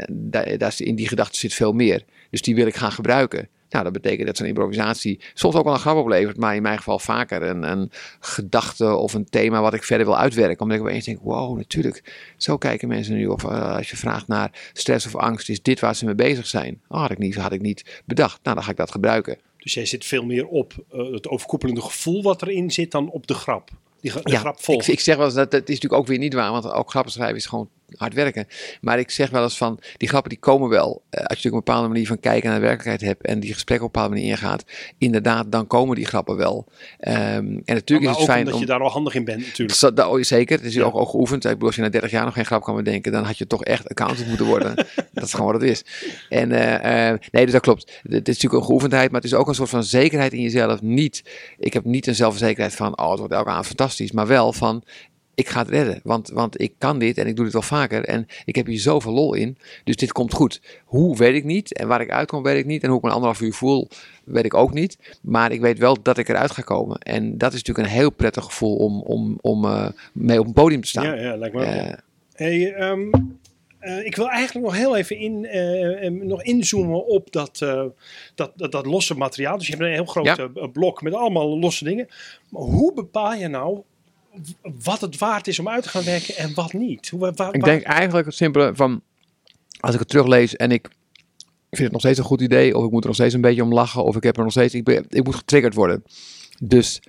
[0.10, 2.06] daar, in die gedachten zit veel meer.
[2.30, 3.50] Dus die wil ik gaan gebruiken.
[3.72, 6.78] Nou, dat betekent dat zo'n improvisatie soms ook wel een grap oplevert, maar in mijn
[6.78, 10.60] geval vaker een, een gedachte of een thema wat ik verder wil uitwerken.
[10.60, 13.28] Omdat ik opeens denk, wow, natuurlijk, zo kijken mensen nu.
[13.28, 16.48] Of uh, als je vraagt naar stress of angst, is dit waar ze mee bezig
[16.48, 16.82] zijn?
[16.88, 18.40] Oh, had ik niet, had ik niet bedacht.
[18.44, 19.38] Nou, dan ga ik dat gebruiken.
[19.64, 23.28] Dus jij zit veel meer op uh, het overkoepelende gevoel wat erin zit dan op
[23.28, 23.70] de grap.
[24.00, 24.88] Die, de ja, grap volgt.
[24.88, 26.90] Ik, ik, zeg wel eens dat het is natuurlijk ook weer niet waar, want ook
[26.90, 28.48] grappen schrijven is gewoon hard werken.
[28.82, 30.90] Maar ik zeg wel eens van, die grappen die komen wel.
[30.90, 33.54] Uh, als je natuurlijk een bepaalde manier van kijken naar de werkelijkheid hebt en die
[33.54, 34.64] gesprek op een bepaalde manier ingaat,
[34.98, 36.66] inderdaad, dan komen die grappen wel.
[37.00, 39.46] Um, en natuurlijk maar is het fijn omdat om, je daar al handig in bent
[39.46, 39.80] natuurlijk.
[39.80, 40.84] Dat, dat, zeker, het is ja.
[40.84, 41.46] ook, ook geoefend.
[41.46, 43.48] Ik bedoel, als je na 30 jaar nog geen grap kan bedenken, dan had je
[43.48, 44.76] toch echt accountant moeten worden.
[45.14, 45.84] dat is gewoon wat het is.
[46.30, 48.00] En uh, uh, nee, dus dat klopt.
[48.02, 50.82] Het is natuurlijk een geoefendheid, maar het is ook een soort van zekerheid in jezelf.
[50.82, 51.24] Niet,
[51.58, 54.84] ik heb niet een zelfverzekerheid van, oh, het wordt elke avond fantastisch, maar wel van,
[55.42, 56.00] ik ga het redden.
[56.04, 58.06] Want, want ik kan dit en ik doe het wel vaker.
[58.06, 59.58] En ik heb hier zoveel lol in.
[59.84, 60.62] Dus dit komt goed.
[60.86, 61.74] Hoe weet ik niet.
[61.74, 62.84] En waar ik uitkom weet ik niet.
[62.84, 63.88] En hoe ik me anderhalf uur voel
[64.24, 64.98] weet ik ook niet.
[65.22, 66.98] Maar ik weet wel dat ik eruit ga komen.
[66.98, 70.54] En dat is natuurlijk een heel prettig gevoel om, om, om uh, mee op een
[70.54, 71.06] podium te staan.
[71.06, 71.66] Ja, ja lijkt me.
[71.66, 71.94] Uh,
[72.34, 73.40] hey, um,
[73.82, 77.58] uh, ik wil eigenlijk nog heel even in, uh, nog inzoomen op dat,
[78.36, 79.58] dat, dat, dat, losse materiaal.
[79.58, 80.68] Dus je hebt een heel groot ja.
[80.68, 82.08] blok met allemaal losse dingen.
[82.50, 83.82] Maar hoe bepaal je nou
[84.84, 87.10] wat het waard is om uit te gaan werken en wat niet.
[87.10, 89.02] Hoe, waar, ik denk eigenlijk het simpele van,
[89.80, 90.90] als ik het teruglees en ik
[91.70, 93.64] vind het nog steeds een goed idee, of ik moet er nog steeds een beetje
[93.64, 96.04] om lachen, of ik heb er nog steeds, ik, ben, ik moet getriggerd worden.
[96.60, 97.02] Dus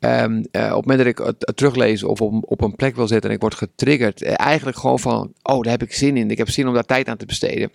[0.00, 2.96] um, uh, op het moment dat ik het, het teruglees of op, op, een plek
[2.96, 6.16] wil zetten en ik word getriggerd, uh, eigenlijk gewoon van, oh, daar heb ik zin
[6.16, 7.70] in, ik heb zin om daar tijd aan te besteden.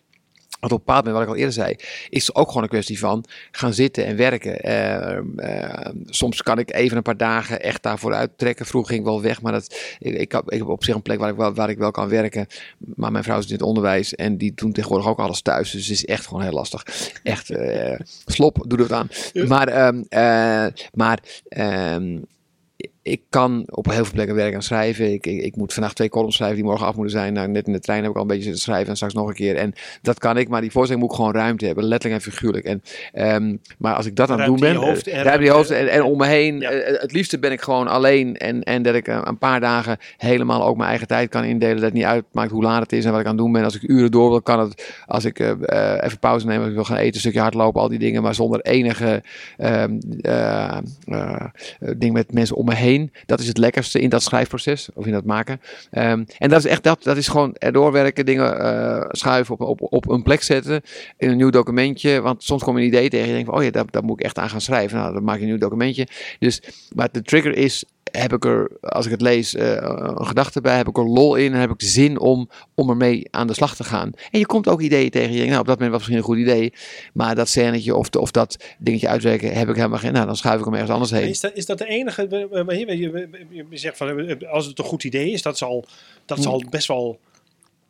[0.62, 1.76] Want op een bepaald moment, wat ik al eerder zei,
[2.10, 4.70] is ook gewoon een kwestie van gaan zitten en werken.
[4.70, 8.66] Uh, uh, soms kan ik even een paar dagen echt daarvoor uittrekken.
[8.66, 11.02] Vroeger ging ik wel weg, maar dat, ik, ik, heb, ik heb op zich een
[11.02, 12.48] plek waar ik, wel, waar ik wel kan werken.
[12.78, 15.72] Maar mijn vrouw is in het onderwijs en die doen tegenwoordig ook alles thuis.
[15.72, 16.86] Dus het is echt gewoon heel lastig.
[17.24, 19.10] Echt, uh, slop, doe het aan.
[19.48, 20.06] Maar, um,
[20.94, 21.20] maar
[21.94, 22.26] um,
[23.04, 25.14] ik kan op heel veel plekken werken en schrijven.
[25.14, 27.34] Ik, ik, ik, moet vandaag twee columns schrijven die morgen af moeten zijn.
[27.34, 29.28] Nou, net in de trein heb ik al een beetje zitten schrijven en straks nog
[29.28, 29.56] een keer.
[29.56, 32.66] En dat kan ik, maar die voorstelling moet ik gewoon ruimte hebben, letterlijk en figuurlijk.
[32.66, 32.82] En,
[33.36, 35.88] um, maar als ik dat aan het doen ben, hoofd, uh, ruimte die hoofd en,
[35.88, 36.60] en om me heen.
[36.60, 36.74] Ja.
[36.74, 39.98] Uh, het liefste ben ik gewoon alleen en, en dat ik uh, een paar dagen
[40.18, 41.76] helemaal ook mijn eigen tijd kan indelen.
[41.76, 43.64] Dat het niet uitmaakt hoe laat het is en wat ik aan het doen ben.
[43.64, 45.02] Als ik uren door wil, kan het.
[45.06, 48.00] Als ik even pauze neem, als ik wil gaan eten, een stukje hardlopen, al die
[48.00, 48.22] dingen.
[48.22, 49.24] Maar zonder enige
[49.58, 50.00] um,
[51.98, 52.91] ding met mensen om me heen.
[53.26, 55.62] Dat is het lekkerste in dat schrijfproces of in dat maken.
[55.92, 59.82] Um, en dat is echt dat, dat is gewoon erdoor werken, dingen uh, schuiven, op,
[59.82, 60.82] op, op een plek zetten,
[61.18, 62.22] in een nieuw documentje.
[62.22, 64.04] Want soms kom je een idee tegen en je denkt van, oh ja, daar, daar
[64.04, 64.98] moet ik echt aan gaan schrijven.
[64.98, 66.08] Nou, dan maak je een nieuw documentje.
[66.40, 66.62] Dus,
[66.96, 70.78] maar de trigger is heb ik er, als ik het lees, uh, een gedachte bij,
[70.78, 73.54] heb ik er lol in en heb ik de zin om, om ermee aan de
[73.54, 74.12] slag te gaan.
[74.32, 75.32] En je komt ook ideeën tegen.
[75.32, 76.74] Je denkt, nou, op dat moment was misschien een goed idee,
[77.14, 80.14] maar dat scènetje of, of dat dingetje uitwerken heb ik helemaal geen.
[80.14, 81.30] Nou, dan schuif ik hem ergens anders heen.
[81.30, 82.28] Is dat, is dat de enige?
[82.30, 85.86] Je, je zegt van, als het een goed idee is, dat is al,
[86.26, 87.20] dat is al best wel.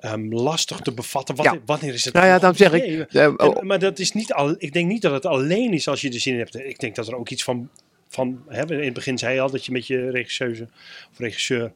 [0.06, 1.36] Um, lastig te bevatten.
[1.36, 1.58] Wat, ja.
[1.66, 2.14] Wanneer is het?
[2.14, 3.08] Nou ja, dan zeg ik.
[3.12, 3.58] Uh, oh.
[3.58, 4.56] en, maar dat is niet al.
[4.58, 6.56] Ik denk niet dat het alleen is als je de zin hebt.
[6.56, 7.70] Ik denk dat er ook iets van
[8.12, 10.68] van, hè, in het begin zei je al dat je met je regisseuse
[11.12, 11.72] of regisseur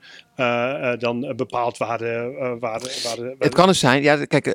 [0.98, 4.26] dan bepaalt waar de, uh, waar, de, waar, de, waar Het kan dus zijn, ja,
[4.26, 4.48] kijk,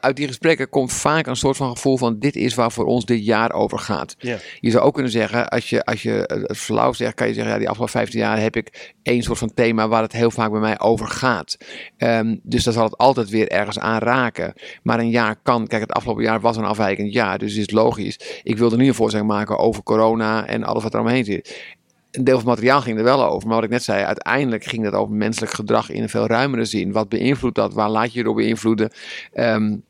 [0.00, 3.04] uit die gesprekken komt vaak een soort van gevoel van dit is waar voor ons
[3.04, 4.16] dit jaar over gaat.
[4.60, 7.52] Je zou ook kunnen zeggen, als je, als je het verlauw zegt, kan je zeggen,
[7.52, 10.50] ja, die afgelopen 15 jaar heb ik één soort van thema waar het heel vaak
[10.50, 11.56] bij mij over gaat.
[11.98, 14.52] Um, dus dan zal het altijd weer ergens aan raken.
[14.82, 17.72] Maar een jaar kan, kijk, het afgelopen jaar was een afwijkend jaar, dus is het
[17.72, 18.40] logisch.
[18.42, 21.74] Ik wilde nu een voorstelling maken over corona en alles wat er omheen zit
[22.16, 23.46] een deel van het materiaal ging er wel over.
[23.48, 26.64] Maar wat ik net zei, uiteindelijk ging dat over menselijk gedrag in een veel ruimere
[26.64, 26.92] zin.
[26.92, 27.74] Wat beïnvloedt dat?
[27.74, 28.90] Waar laat je je door beïnvloeden?
[29.34, 29.84] Um,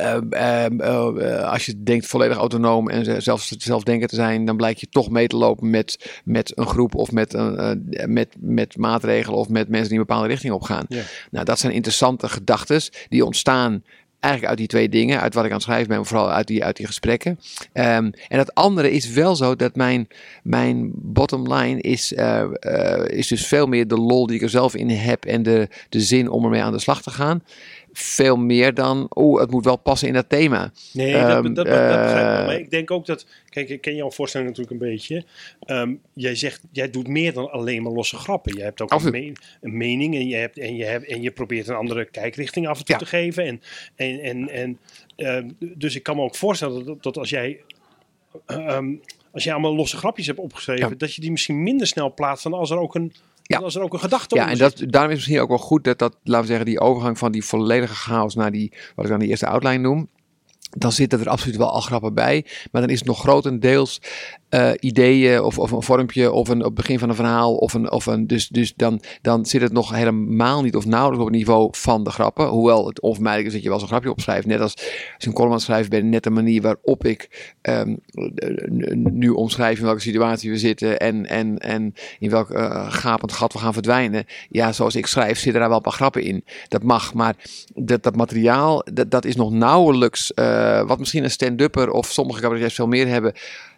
[0.00, 4.80] uh, uh, uh, als je denkt volledig autonoom en zelf, zelfdenken te zijn, dan blijkt
[4.80, 9.38] je toch mee te lopen met, met een groep of met, een, met, met maatregelen
[9.38, 10.84] of met mensen die een bepaalde richting op gaan.
[10.88, 11.02] Ja.
[11.30, 13.82] Nou, dat zijn interessante gedachten die ontstaan
[14.24, 16.46] eigenlijk uit die twee dingen, uit wat ik aan het schrijven ben, maar vooral uit
[16.46, 17.38] die, uit die gesprekken.
[17.72, 20.08] Um, en het andere is wel zo dat mijn,
[20.42, 24.48] mijn bottom line is, uh, uh, is dus veel meer de lol die ik er
[24.48, 27.42] zelf in heb en de, de zin om ermee aan de slag te gaan
[27.98, 30.72] veel meer dan, oeh, het moet wel passen in dat thema.
[30.92, 33.80] Nee, um, dat, dat, dat, dat begrijp ik Maar ik denk ook dat, kijk, ik
[33.80, 35.24] ken jouw voorstelling natuurlijk een beetje.
[35.66, 38.56] Um, jij zegt, jij doet meer dan alleen maar losse grappen.
[38.56, 41.30] Je hebt ook een, me een, mening en je, hebt, en, je hebt, en je
[41.30, 43.00] probeert een andere kijkrichting af en toe ja.
[43.00, 43.44] te geven.
[43.44, 43.60] En,
[43.96, 44.78] en, en, en
[45.16, 47.60] uh, dus ik kan me ook voorstellen dat, dat als jij...
[48.46, 49.00] Um,
[49.32, 50.94] als jij allemaal losse grapjes hebt opgeschreven, ja.
[50.94, 53.12] dat je die misschien minder snel plaatst dan als er ook een
[53.46, 53.58] ja.
[53.58, 55.84] als er ook een gedachte Ja, en dat, daarom is het misschien ook wel goed
[55.84, 59.10] dat dat, laten we zeggen, die overgang van die volledige chaos naar die, wat ik
[59.10, 60.08] dan die eerste outline noem,
[60.70, 62.46] dan zitten er absoluut wel al grappen bij.
[62.72, 64.00] Maar dan is het nog grotendeels
[64.54, 67.54] uh, ideeën of, of een vormpje of een op het begin van een verhaal.
[67.54, 71.20] Of een, of een, dus dus dan, dan zit het nog helemaal niet of nauwelijks
[71.24, 72.46] op het niveau van de grappen.
[72.46, 74.46] Hoewel het onvermijdelijk is dat je wel zo'n grapje opschrijft.
[74.46, 74.74] Net als,
[75.14, 77.98] als een column schrijven bent, net de manier waarop ik um,
[79.12, 80.98] nu omschrijf in welke situatie we zitten.
[80.98, 84.24] En, en, en in welk uh, gapend gat we gaan verdwijnen.
[84.48, 86.44] Ja, zoals ik schrijf zitten daar wel een paar grappen in.
[86.68, 87.34] Dat mag, maar
[87.74, 90.32] dat, dat materiaal, dat, dat is nog nauwelijks...
[90.34, 93.32] Uh, wat misschien een stand-upper of sommige cabaretiers veel meer hebben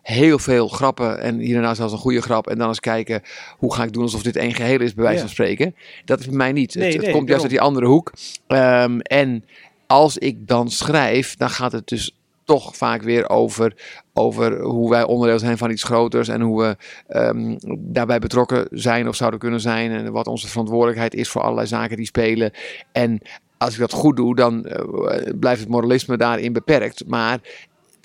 [0.06, 2.46] heel veel grappen en hierna zelfs een goede grap.
[2.46, 3.22] En dan eens kijken
[3.58, 5.74] hoe ga ik doen alsof dit één geheel is, bij wijze van spreken.
[6.04, 6.74] Dat is bij mij niet.
[6.74, 8.12] het, het komt juist uit die andere hoek.
[8.46, 9.44] Um, en
[9.86, 13.74] als ik dan schrijf, dan gaat het dus toch vaak weer over,
[14.12, 16.76] over hoe wij onderdeel zijn van iets groters en hoe we
[17.18, 21.66] um, daarbij betrokken zijn of zouden kunnen zijn en wat onze verantwoordelijkheid is voor allerlei
[21.66, 22.50] zaken die spelen.
[22.92, 23.20] En
[23.58, 27.06] als ik dat goed doe, dan uh, blijft het moralisme daarin beperkt.
[27.06, 27.40] Maar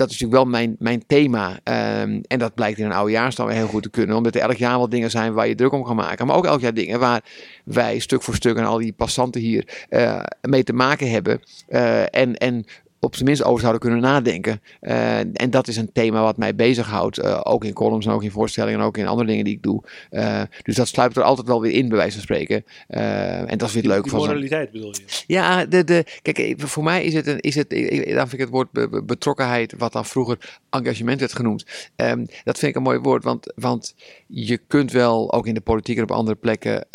[0.02, 1.50] dat is natuurlijk wel mijn, mijn thema.
[1.50, 4.16] Um, en dat blijkt in een oude jaarstal weer heel goed te kunnen.
[4.16, 6.28] Omdat er elk jaar wel dingen zijn waar je druk om kan maken.
[6.28, 7.24] Maar ook elk jaar dingen waar
[7.66, 11.40] wij stuk voor stuk en al die passanten hier uh, mee te maken hebben.
[11.70, 12.66] Uh, en, en
[13.04, 14.62] op zijn minst over zouden kunnen nadenken.
[14.82, 17.20] Uh, en dat is een thema wat mij bezighoudt.
[17.20, 19.64] Uh, ook in columns en ook in voorstellingen en ook in andere dingen die ik
[19.64, 19.84] doe.
[20.12, 22.64] Uh, dus dat sluipt er altijd wel weer in, bij wijze van spreken.
[22.88, 24.04] en dat is weer leuk.
[24.04, 25.24] Die moraliteit bedoel je?
[25.28, 28.50] Ja, de, de, kijk, voor mij is het, een, is het dan vind ik het
[28.50, 31.66] woord betrokkenheid, wat dan vroeger engagement werd genoemd.
[31.96, 33.96] Um, dat vind ik een mooi woord, want, want
[34.28, 36.90] je kunt wel ook in de politiek en op andere plekken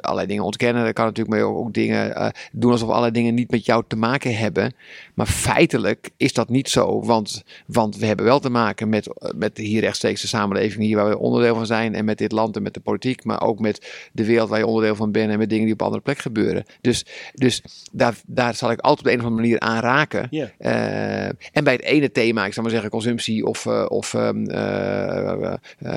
[0.00, 0.84] allerlei dingen ontkennen.
[0.84, 3.96] Dat kan natuurlijk, maar ook, ook dingen doen alsof allerlei dingen niet met jou te
[3.96, 4.74] maken hebben.
[5.14, 9.56] Maar feitelijk is dat niet zo, want, want we hebben wel te maken met, met
[9.56, 12.62] hier rechtstreeks de samenleving hier waar we onderdeel van zijn en met dit land en
[12.62, 15.48] met de politiek, maar ook met de wereld waar je onderdeel van bent en met
[15.48, 16.64] dingen die op andere plek gebeuren.
[16.80, 20.26] Dus, dus daar, daar zal ik altijd op de een of andere manier aan raken.
[20.30, 20.48] Yeah.
[20.58, 24.50] Uh, en bij het ene thema, ik zou maar zeggen consumptie of, uh, of um,
[24.50, 25.54] uh,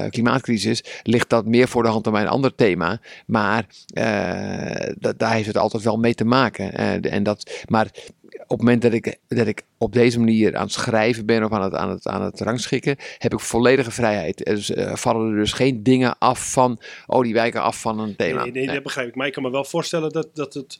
[0.09, 2.99] klimaatcrisis, ligt dat meer voor de hand dan bij een ander thema.
[3.25, 3.65] Maar
[4.97, 6.73] dat, daar heeft het altijd wel mee te maken.
[7.03, 7.87] en dat, maar
[8.33, 11.51] op het moment dat ik, dat ik op deze manier aan het schrijven ben of
[11.51, 14.45] aan het, aan het, aan het rangschikken, heb ik volledige vrijheid.
[14.45, 18.15] Dus uh, vallen er dus geen dingen af van, oh die wijken af van een
[18.15, 18.43] thema.
[18.43, 19.15] Nee, nee, nee, dat begrijp ik.
[19.15, 20.79] Maar ik kan me wel voorstellen dat, dat het,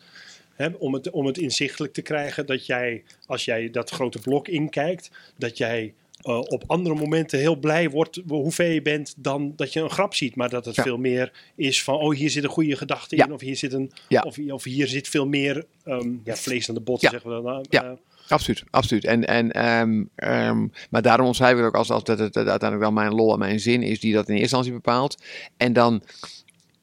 [0.55, 4.47] hè, om het, om het inzichtelijk te krijgen, dat jij, als jij dat grote blok
[4.47, 9.53] inkijkt, dat jij uh, op andere momenten heel blij wordt hoe ver je bent dan
[9.55, 10.35] dat je een grap ziet.
[10.35, 10.83] Maar dat het ja.
[10.83, 13.25] veel meer is van, oh hier zit een goede gedachte in.
[13.27, 13.33] Ja.
[13.33, 14.21] Of, hier zit een, ja.
[14.21, 17.55] of, of, hier zit veel meer um, vlees aan de botten, zeggen we dan.
[17.55, 17.97] Uh, ja.
[18.27, 19.05] Absoluut, absoluut.
[19.05, 22.91] En, en, um, um, maar daarom omschrijf ik ook als, als dat het uiteindelijk wel
[22.91, 25.23] mijn lol en mijn zin is die dat in eerste instantie bepaalt.
[25.57, 26.03] En dan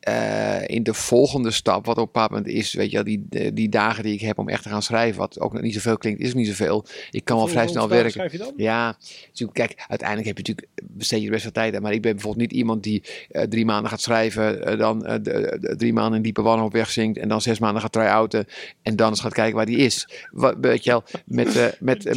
[0.09, 4.03] uh, in de volgende stap, wat op een moment is, weet je, die, die dagen
[4.03, 6.35] die ik heb om echt te gaan schrijven, wat ook nog niet zoveel klinkt, is
[6.35, 6.85] niet zoveel.
[7.11, 8.11] Ik kan wel vrij snel werken.
[8.11, 8.53] Schrijf je dan?
[8.57, 8.97] Ja,
[9.33, 12.13] dus kijk, uiteindelijk heb je natuurlijk, besteed je best wel tijd aan, maar ik ben
[12.13, 15.21] bijvoorbeeld niet iemand die uh, drie maanden gaat schrijven, uh, dan de,
[15.61, 18.47] de, drie maanden in diepe wanhoop wegzinkt en dan zes maanden gaat try-outen
[18.83, 20.09] en dan eens gaat kijken waar die is.
[20.31, 22.05] Wat, weet je wel, met, met, met,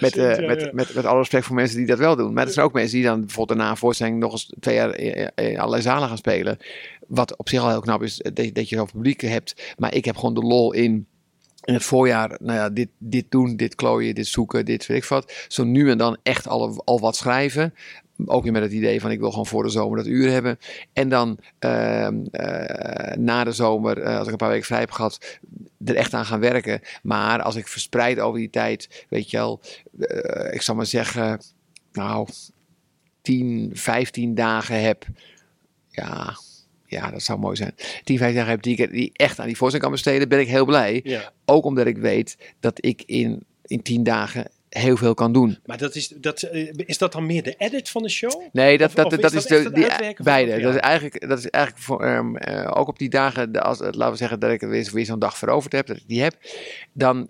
[0.00, 2.32] met, ja, met, met, met alle respect voor mensen die dat wel doen.
[2.32, 4.96] Maar er zijn ook mensen die dan bijvoorbeeld daarna voorstelling nog eens twee jaar
[5.34, 6.58] in allerlei zalen gaan spelen.
[7.14, 9.74] Wat op zich al heel knap is, dat, dat je zo'n publiek hebt.
[9.76, 11.06] Maar ik heb gewoon de lol in
[11.64, 15.04] in het voorjaar, nou ja, dit, dit doen, dit klooien, dit zoeken, dit weet ik
[15.04, 15.32] wat.
[15.48, 17.74] Zo nu en dan echt al, al wat schrijven.
[18.24, 20.58] Ook weer met het idee van ik wil gewoon voor de zomer dat uur hebben.
[20.92, 24.90] En dan uh, uh, na de zomer, uh, als ik een paar weken vrij heb
[24.90, 25.38] gehad,
[25.84, 26.80] er echt aan gaan werken.
[27.02, 29.60] Maar als ik verspreid over die tijd, weet je wel,
[29.98, 31.40] eh, ik zal maar zeggen,
[31.92, 32.28] nou,
[33.22, 35.06] 10, 15 dagen heb.
[35.88, 36.21] Ja,
[36.92, 37.74] ja, dat zou mooi zijn.
[38.04, 40.48] 10, 15 dagen heb die ik die echt aan die voorstelling kan besteden, ben ik
[40.48, 41.00] heel blij.
[41.04, 41.32] Ja.
[41.44, 45.58] Ook omdat ik weet dat ik in, in 10 dagen heel veel kan doen.
[45.64, 48.42] Maar dat is, dat, is dat dan meer de edit van de show?
[48.52, 49.86] Nee, dat, of, dat, of dat, is, de, die,
[50.22, 50.60] beide.
[50.60, 54.10] Dat is eigenlijk, dat is eigenlijk voor, um, uh, ook op die dagen, als, laten
[54.10, 56.34] we zeggen dat ik weer, weer zo'n dag veroverd heb, dat ik die heb,
[56.92, 57.28] dan,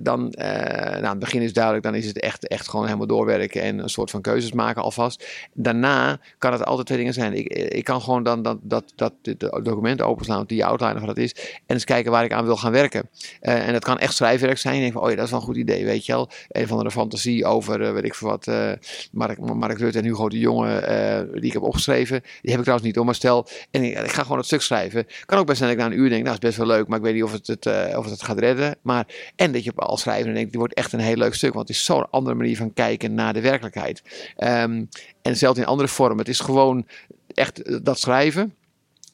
[0.00, 3.62] dan uh, nou, het begin is duidelijk, dan is het echt, echt gewoon helemaal doorwerken
[3.62, 5.26] en een soort van keuzes maken alvast.
[5.54, 7.34] Daarna kan het altijd twee dingen zijn.
[7.34, 11.18] Ik, ik kan gewoon dan dat, dat, dat, dat document openslaan, die outline van dat
[11.18, 11.34] is,
[11.66, 13.08] en eens kijken waar ik aan wil gaan werken.
[13.40, 14.74] En dat kan echt schrijfwerk zijn.
[14.74, 16.30] En denk van, oh ja, dat is wel een goed idee, weet je wel.
[16.48, 18.72] Een van de fantasie over, uh, weet ik veel wat, uh,
[19.12, 22.20] Mark, Mark Rutte en Hugo de Jonge, uh, die ik heb opgeschreven.
[22.20, 25.06] Die heb ik trouwens niet om, maar stel, en ik, ga gewoon het stuk schrijven.
[25.24, 26.88] Kan ook best zijn dat ik na een uur denk, nou is best wel leuk,
[26.88, 27.66] maar ik weet niet of het het,
[27.96, 28.76] of het, het gaat redden.
[28.82, 31.54] Maar, en dat je al schrijven en denkt, die wordt echt een heel leuk stuk,
[31.54, 34.02] want het is zo'n andere manier van kijken naar de werkelijkheid.
[34.38, 34.88] Um,
[35.22, 36.18] en zelfs in andere vormen.
[36.18, 36.86] Het is gewoon
[37.34, 38.54] echt dat schrijven.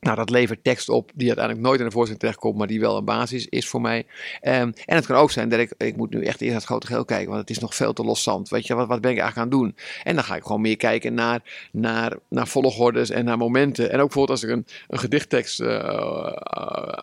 [0.00, 2.96] Nou, dat levert tekst op die uiteindelijk nooit in de voorstelling terechtkomt, maar die wel
[2.96, 4.06] een basis is voor mij.
[4.40, 6.64] Ehm, en het kan ook zijn dat ik, ik moet nu echt eerst naar het
[6.64, 8.48] grote geheel kijken, want het is nog veel te loszand.
[8.48, 9.84] Weet je, wat, wat ben ik eigenlijk aan het doen?
[10.02, 13.84] En dan ga ik gewoon meer kijken naar, naar, naar volgordes en naar momenten.
[13.92, 16.32] En ook bijvoorbeeld als ik een, een gedichttekst uh,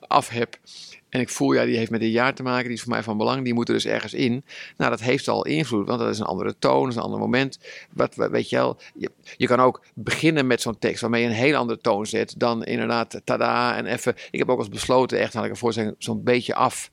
[0.08, 0.58] af heb,
[1.13, 3.04] en ik voel, ja, die heeft met een jaar te maken, die is voor mij
[3.04, 4.43] van belang, die moet er dus ergens in.
[4.78, 7.60] Nou, dat heeft al invloed, want dat is een andere toon, is een ander moment.
[7.91, 11.34] Wat, weet je wel, je, je kan ook beginnen met zo'n tekst waarmee je een
[11.34, 14.15] heel andere toon zet dan inderdaad tada en even.
[14.32, 16.91] Ik heb ook eens besloten, echt had ik een voorstelling zo'n beetje af.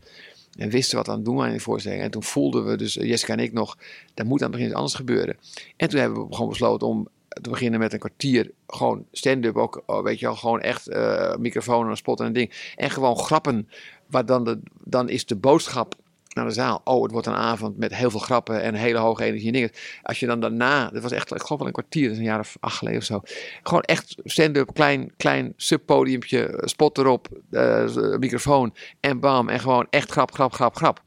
[0.58, 2.02] En wisten wat aan doen in de voorstelling.
[2.02, 3.78] En toen voelden we, dus Jessica en ik nog,
[4.14, 5.36] dat moet aan het begin iets anders gebeuren.
[5.76, 7.08] En toen hebben we gewoon besloten om
[7.42, 11.34] te beginnen met een kwartier gewoon stand-up ook, oh, weet je wel, gewoon echt uh,
[11.34, 12.72] microfoon en spot en een ding.
[12.76, 13.68] En gewoon grappen
[14.10, 15.94] Waar dan, de, dan is de boodschap
[16.28, 16.80] naar de zaal.
[16.84, 19.70] Oh, het wordt een avond met heel veel grappen en hele hoge energie en dingen.
[20.02, 22.56] Als je dan daarna, dat was echt, ik geloof wel een kwartier, een jaar of
[22.60, 23.20] acht geleden of zo.
[23.62, 29.48] Gewoon echt stand-up, klein, klein subpodiumpje, spot erop, uh, microfoon en bam.
[29.48, 31.02] En gewoon echt grap, grap, grap, grap.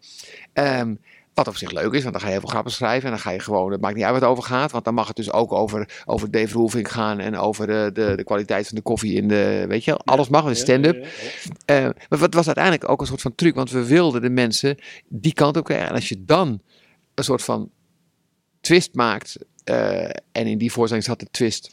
[0.54, 1.00] Um,
[1.34, 3.04] wat op zich leuk is, want dan ga je heel veel grappen schrijven.
[3.04, 4.72] En dan ga je gewoon, het maakt niet uit wat het over gaat.
[4.72, 7.20] Want dan mag het dus ook over, over Dave Roelvink gaan.
[7.20, 10.46] En over de, de, de kwaliteit van de koffie in de, weet je Alles mag,
[10.46, 11.08] met stand-up.
[11.72, 13.56] Uh, maar wat was uiteindelijk ook een soort van truc.
[13.56, 15.88] Want we wilden de mensen die kant op krijgen.
[15.88, 16.62] En als je dan
[17.14, 17.70] een soort van
[18.62, 19.38] twist maakt.
[19.70, 21.73] Uh, en in die voorstelling zat de twist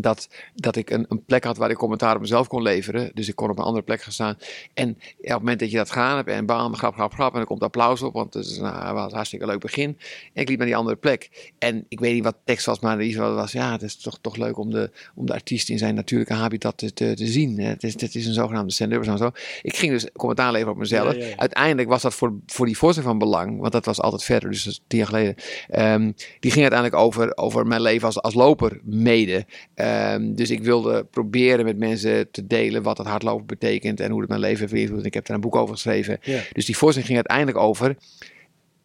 [0.00, 3.10] dat, dat ik een, een, plek had waar ik commentaar op mezelf kon leveren.
[3.14, 4.36] Dus ik kon op een andere plek gaan staan.
[4.74, 7.34] En op het moment dat je dat gedaan hebt en bam, grap, grap, grap.
[7.34, 9.98] En er komt applaus op, want het is nou, was een hartstikke leuk begin.
[10.32, 11.50] En ik liep naar die andere plek.
[11.58, 14.18] En ik weet niet wat de tekst was, maar iets was, ja, het is toch,
[14.20, 17.58] toch leuk om de, om de artiest in zijn natuurlijke habitat te, te, te zien.
[17.58, 19.30] Het is, het is een zogenaamde stand-up en zo.
[19.62, 21.16] Ik ging dus commentaar leveren op mezelf.
[21.36, 24.64] Uiteindelijk was dat voor, voor die voorzitter van belang, want dat was altijd verder, dus
[24.64, 25.34] dat is tien jaar geleden.
[25.70, 29.46] Um, die ging uiteindelijk over, over mijn leven als, als loper mede.
[29.82, 34.20] Um, dus ik wilde proberen met mensen te delen wat het hardlopen betekent en hoe
[34.20, 35.04] het mijn leven heeft beïnvloed.
[35.04, 36.18] Ik heb daar een boek over geschreven.
[36.22, 36.40] Ja.
[36.52, 37.96] Dus die voorstelling ging uiteindelijk over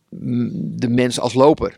[0.10, 1.78] de mens als loper.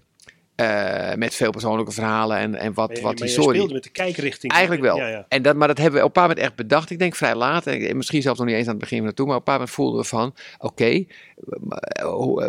[0.61, 3.55] Uh, met veel persoonlijke verhalen en, en wat, maar, wat historie.
[3.55, 4.51] speelde met de kijkrichting.
[4.51, 4.97] Eigenlijk wel.
[4.97, 5.25] Ja, ja.
[5.27, 6.89] En dat, maar dat hebben we op een paar moment echt bedacht.
[6.89, 7.67] Ik denk vrij laat.
[7.67, 9.25] En misschien zelfs nog niet eens aan het begin van naartoe.
[9.25, 10.27] Maar op een paar moment voelden we van...
[10.27, 11.07] Oké, okay,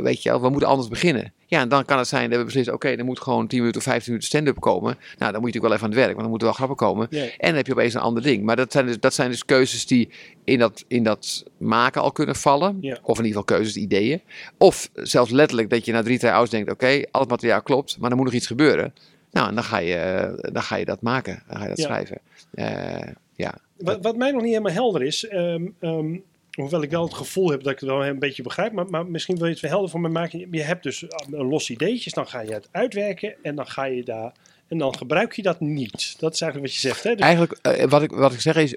[0.03, 1.33] weet je wel, we moeten anders beginnen.
[1.47, 3.59] Ja, en dan kan het zijn dat we beslissen, oké, okay, er moet gewoon 10
[3.59, 4.97] minuten of 15 minuten stand-up komen.
[5.19, 6.77] Nou, dan moet je natuurlijk wel even aan het werk, want dan moeten wel grappen
[6.77, 7.11] komen.
[7.11, 8.45] En dan heb je opeens een ander ding.
[8.45, 10.11] Maar dat zijn dus, dat zijn dus keuzes die
[10.45, 12.77] in dat, in dat maken al kunnen vallen.
[13.03, 14.21] Of in ieder geval keuzes, ideeën.
[14.59, 17.99] Of zelfs letterlijk dat je na drie, twee ouds denkt, oké, al het materiaal klopt,
[17.99, 18.95] maar er moet nog iets gebeuren.
[19.31, 22.19] Nou, en dan ga je, dan ga je dat maken, dan ga je dat schrijven.
[22.51, 23.55] Eh, ja.
[23.77, 26.17] Wat, wat mij nog niet helemaal helder is, ehm, ehm,
[26.55, 29.07] hoewel ik wel het gevoel heb dat ik het wel een beetje begrijp, maar, maar
[29.07, 30.49] misschien wil je het wel helder voor me maken.
[30.51, 34.03] Je hebt dus een los ideetjes, dan ga je het uitwerken en dan ga je
[34.05, 34.33] daar
[34.69, 36.15] en dan gebruik je dat niet.
[36.19, 37.11] Dat is eigenlijk wat je zegt, hè?
[37.15, 38.77] Dus- Eigenlijk, eh, wat, ik, wat ik zeg is,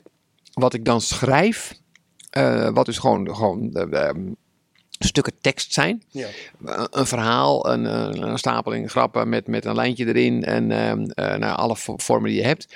[0.54, 1.74] wat ik dan schrijf,
[2.30, 4.22] eh, wat dus gewoon, gewoon eh, ehm,
[5.00, 6.04] stukken tekst zijn.
[6.12, 6.28] ja.
[6.92, 7.86] Een- verhaal, een,
[8.24, 10.68] een, stapeling grappen met, met een lijntje erin en
[11.16, 12.68] nou, alle vo- vormen die je hebt.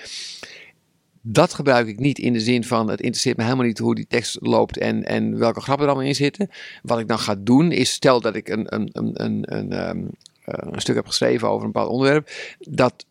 [1.22, 4.08] Dat gebruik ik niet in de zin van het interesseert me helemaal niet hoe die
[4.08, 6.50] tekst loopt en, en welke grappen er allemaal in zitten.
[6.84, 10.04] Wat ik dan ga doen is, stel dat ik een, een, een, een, een, ehm,
[10.44, 13.06] eh, een stuk heb geschreven over een bepaald onderwerp, dat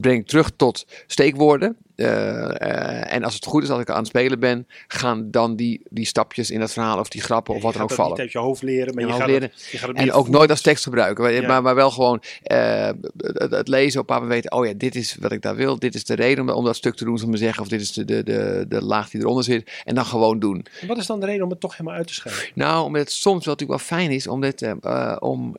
[0.00, 1.76] breng ik terug tot steekwoorden.
[1.94, 5.56] Eh, eh, en als het goed is, als ik aan het spelen ben, gaan dan
[5.56, 7.98] die, die stapjes in dat verhaal of die grappen of wat je dan ook gaat
[7.98, 8.24] dat vallen.
[8.24, 9.50] niet uit je hoofd leren, maar Je je, hoofd gaat leren.
[9.52, 11.46] Het, je gaat het En ook nooit als tekst gebruiken, maar, Ja.
[11.46, 15.16] maar, maar wel gewoon eh, het, het lezen op paar weten, oh ja, dit is
[15.20, 17.32] wat ik daar wil, dit is de reden om, om dat stuk te doen, zullen
[17.32, 20.04] we zeggen, of dit is de, de, de, de laag die eronder zit, en dan
[20.04, 20.66] gewoon doen.
[20.80, 22.48] En Wat is dan de reden om het toch helemaal uit te schrijven?
[22.54, 25.54] Nou, omdat het soms wel natuurlijk wel fijn is, omdat, eh, eh, om,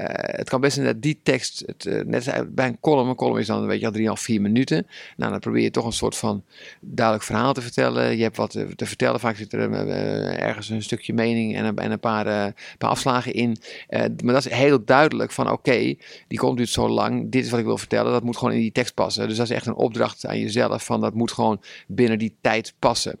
[0.00, 3.14] eh, het kan best zijn dat die tekst, het, eh, net bij een column, een
[3.14, 4.86] column is dan weet je al 3,5, 4 minuten.
[5.16, 6.44] Nou, dan probeer je toch een soort van
[6.80, 8.16] duidelijk verhaal te vertellen.
[8.16, 11.76] Je hebt wat te, te vertellen, vaak zit er eh, ergens een stukje mening en
[11.76, 13.56] en een paar, eh, paar afslagen in.
[13.88, 15.94] Eh, maar dat is heel duidelijk van oké,
[16.28, 18.60] die komt duurt zo lang, dit is wat ik wil vertellen, dat moet gewoon in
[18.60, 19.28] die tekst passen.
[19.28, 22.74] Dus dat is echt een opdracht aan jezelf van dat moet gewoon binnen die tijd
[22.78, 23.18] passen.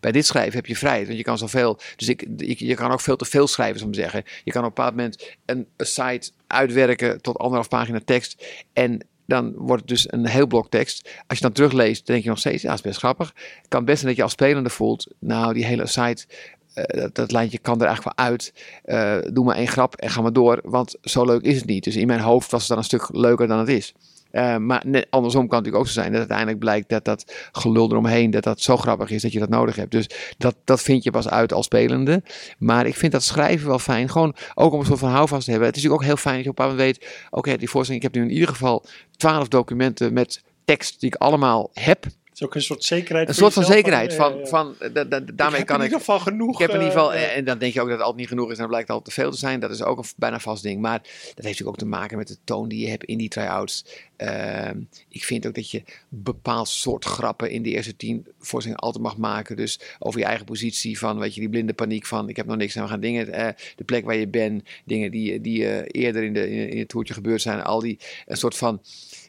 [0.00, 1.78] Bij dit schrijven heb je vrijheid, want je kan zoveel.
[1.96, 4.22] Dus ik, ik, je kan ook veel te veel schrijven, zou ik zeggen.
[4.44, 8.46] Je kan op een bepaald moment een site uitwerken tot anderhalf pagina tekst.
[8.72, 11.10] En dan wordt het dus een heel blok tekst.
[11.26, 13.32] Als je dan terugleest, denk je nog steeds, ja, dat is best grappig.
[13.56, 16.26] Het kan best zijn dat je als spelende voelt, nou, die hele site,
[16.74, 18.54] eh, dat, dat lijntje kan er eigenlijk wel uit.
[18.84, 21.84] Eh, doe maar één grap en ga maar door, want zo leuk is het niet.
[21.84, 23.94] Dus in mijn hoofd was het dan een stuk leuker dan het is.
[24.32, 27.90] Eh, maar andersom kan het natuurlijk ook zo zijn dat uiteindelijk blijkt dat dat gelul
[27.90, 29.90] eromheen, dat dat zo grappig is dat je dat nodig hebt.
[29.90, 32.22] Dus dat, dat vind je pas uit als spelende.
[32.58, 34.08] Maar ik vind dat schrijven wel fijn.
[34.08, 35.68] Gewoon ook om een soort van houvast te hebben.
[35.68, 38.04] Het is natuurlijk ook heel fijn dat je op een moment weet, oké, die voorstelling,
[38.04, 38.84] ik heb nu in ieder geval
[39.16, 42.06] twaalf documenten met tekst die ik allemaal heb.
[42.34, 43.28] Is ook een soort zekerheid.
[43.28, 44.14] Een soort van zekerheid.
[44.14, 44.46] Van, ja, ja.
[44.46, 45.86] van, da- da- Ik daarmee kan in ik.
[45.90, 46.52] ieder geval genoeg.
[46.52, 48.20] Ik heb in ieder geval, eh, eh, en dan denk je ook dat het altijd
[48.20, 49.60] niet genoeg is en dan blijkt het al te veel te zijn.
[49.60, 50.80] Dat is ook een bijna vast ding.
[50.80, 53.28] Maar dat heeft natuurlijk ook te maken met de toon die je hebt in die
[53.28, 53.84] try-outs.
[54.16, 54.78] Ehm,
[55.08, 59.16] ik vind ook dat je bepaald soort grappen in de eerste tien voorstellingen altijd mag
[59.16, 59.56] maken.
[59.56, 62.56] Dus over je eigen positie van, weet je, die blinde paniek van ik heb nog
[62.56, 63.32] niks en we gaan dingen.
[63.32, 66.78] eh, de plek waar je bent, dingen die, die eh, eerder in, de, in, in
[66.78, 67.62] het toertje gebeurd zijn.
[67.62, 68.82] Al die een soort van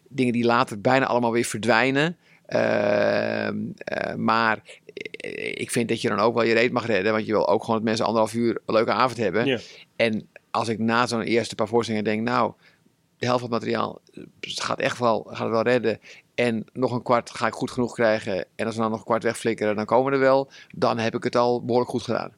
[0.10, 2.18] dingen die later bijna allemaal weer verdwijnen.
[2.46, 4.62] Ehm, eh, maar
[5.56, 7.12] ik vind dat je dan ook wel je reet mag redden.
[7.12, 9.46] Want je wil ook gewoon dat mensen anderhalf uur een leuke avond hebben.
[9.46, 9.60] Ja.
[9.96, 12.54] En als ik na zo'n eerste paar voorstellingen denk, nou,
[13.18, 16.00] de helft van het materiaal eh, gaat echt wel, gaat het wel redden.
[16.36, 18.46] En nog een kwart ga ik goed genoeg krijgen.
[18.56, 20.52] En als we dan nog een kwart wegflikkeren, dan komen we er wel.
[20.76, 22.34] Dan heb ik het al behoorlijk goed gedaan.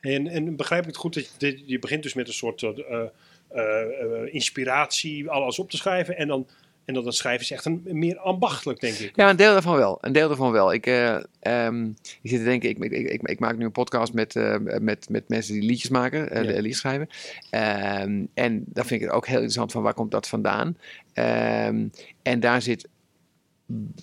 [0.00, 4.34] En, en begrijp ik het goed dat je, je begint dus met een soort eh,
[4.34, 6.16] inspiratie, alles op te schrijven.
[6.16, 6.46] En dan,
[6.84, 9.16] en dan het schrijven is echt een, meer ambachtelijk, denk ik.
[9.16, 9.98] Ja, een deel daarvan wel.
[10.00, 10.72] Een deel daarvan wel.
[10.72, 11.84] Ik, eh, ehm,
[12.22, 15.08] ik zit te denken, ik, ik, ik, ik maak nu een podcast met, eh, met,
[15.08, 16.52] met mensen die liedjes maken, eh, Ja.
[16.52, 17.08] de liedjes schrijven.
[17.50, 20.76] Ehm, en dan vind ik het ook heel interessant van waar komt dat vandaan.
[21.12, 21.86] Ehm,
[22.22, 22.88] en daar zit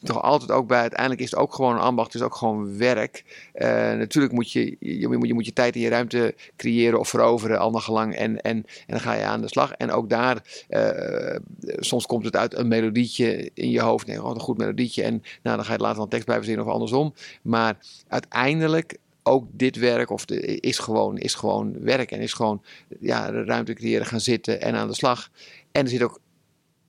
[0.04, 2.78] toch altijd ook bij, uiteindelijk is het ook gewoon een ambacht, het is ook gewoon
[2.78, 3.50] werk.
[3.54, 7.10] Eh, natuurlijk moet je, je, moet, je moet je tijd en je ruimte creëren of
[7.10, 8.16] veroveren, al gelang.
[8.16, 9.72] En, en, en dan ga je aan de slag.
[9.72, 14.08] En ook daar, eh, soms komt het uit een melodietje in je hoofd.
[14.08, 15.04] Nee, gewoon een goed melodietje.
[15.04, 17.14] En nou, dan ga je later een tekst bij verzinnen of andersom.
[17.42, 20.26] Maar uiteindelijk, ook dit werk of
[20.60, 22.12] is, gewoon, is gewoon werk.
[22.12, 22.62] En is gewoon
[23.00, 25.30] ja, ruimte creëren, gaan zitten en aan de slag.
[25.72, 26.20] En er zit ook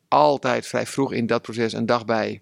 [0.08, 2.40] altijd vrij vroeg in dat proces een dag bij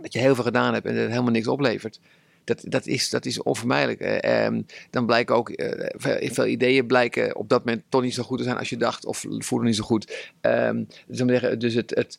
[0.00, 2.00] dat je heel veel gedaan hebt en dat het helemaal niks oplevert.
[2.44, 4.00] Dat, dat, is, dat is onvermijdelijk.
[4.00, 5.86] Eh, ehm, dan blijken ook eh,
[6.32, 9.04] veel, ideeën blijken op dat moment toch niet zo goed te zijn als je dacht,
[9.04, 10.32] of voelde niet zo goed.
[10.40, 12.18] Ehm, dus dus het, het,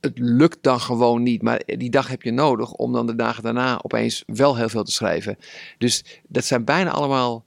[0.00, 1.42] het lukt dan gewoon niet.
[1.42, 4.84] Maar die dag heb je nodig om dan de dagen daarna opeens wel heel veel
[4.84, 5.38] te schrijven.
[5.78, 7.44] Dus dat zijn bijna allemaal,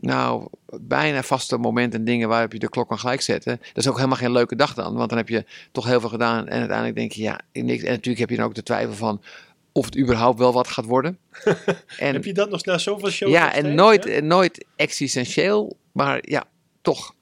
[0.00, 0.48] nou,
[0.80, 3.56] bijna vaste momenten en dingen waarop je de klok kan gelijk zetten.
[3.60, 6.08] Dat is ook helemaal geen leuke dag dan, want dan heb je toch heel veel
[6.08, 7.82] gedaan en uiteindelijk denk je, ja, niks.
[7.82, 9.22] En natuurlijk heb je dan ook de twijfel van
[9.72, 11.18] of het überhaupt wel wat gaat worden.
[11.98, 13.32] en, Heb je dat nog na zoveel shows?
[13.32, 14.10] ja, en steeds, nooit, hè?
[14.10, 16.44] eh, nooit existentieel, maar ja,
[16.82, 17.14] toch.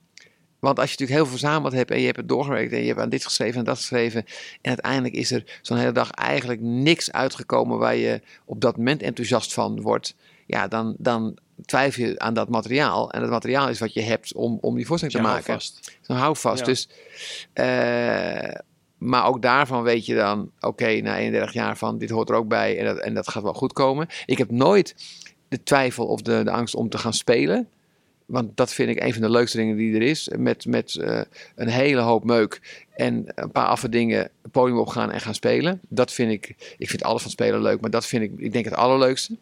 [0.58, 2.86] Want als je natuurlijk heel veel verzameld hebt en je hebt het doorgewerkt en je
[2.86, 4.24] hebt aan dit geschreven en dat geschreven.
[4.60, 9.02] En uiteindelijk is er zo'n hele dag eigenlijk niks uitgekomen waar je op dat moment
[9.02, 10.14] enthousiast van wordt.
[10.46, 13.10] Ja, dan, dan twijfel je aan dat materiaal.
[13.10, 15.54] En dat materiaal is wat je hebt om, om die voorstelling Ja, te hou maken.
[15.54, 15.98] vast.
[16.00, 16.58] Zo'n houvast.
[16.58, 16.64] Ja.
[16.64, 16.88] Dus,
[17.52, 18.60] eh,
[18.98, 22.48] maar ook daarvan weet je dan, oké, na 31 jaar van dit hoort er ook
[22.48, 24.06] bij en dat, en dat gaat wel goed komen.
[24.26, 24.94] Ik heb nooit
[25.48, 27.68] de twijfel of de, de angst om te gaan spelen.
[28.26, 30.30] Want dat vind ik een van de leukste dingen die er is.
[30.36, 31.20] Met, met eh,
[31.54, 35.80] een hele hoop meuk en een paar affe dingen het podium opgaan en gaan spelen.
[35.88, 38.64] Dat vind ik, ik vind alles van spelen leuk, maar dat vind ik, ik denk
[38.64, 39.36] het allerleukste.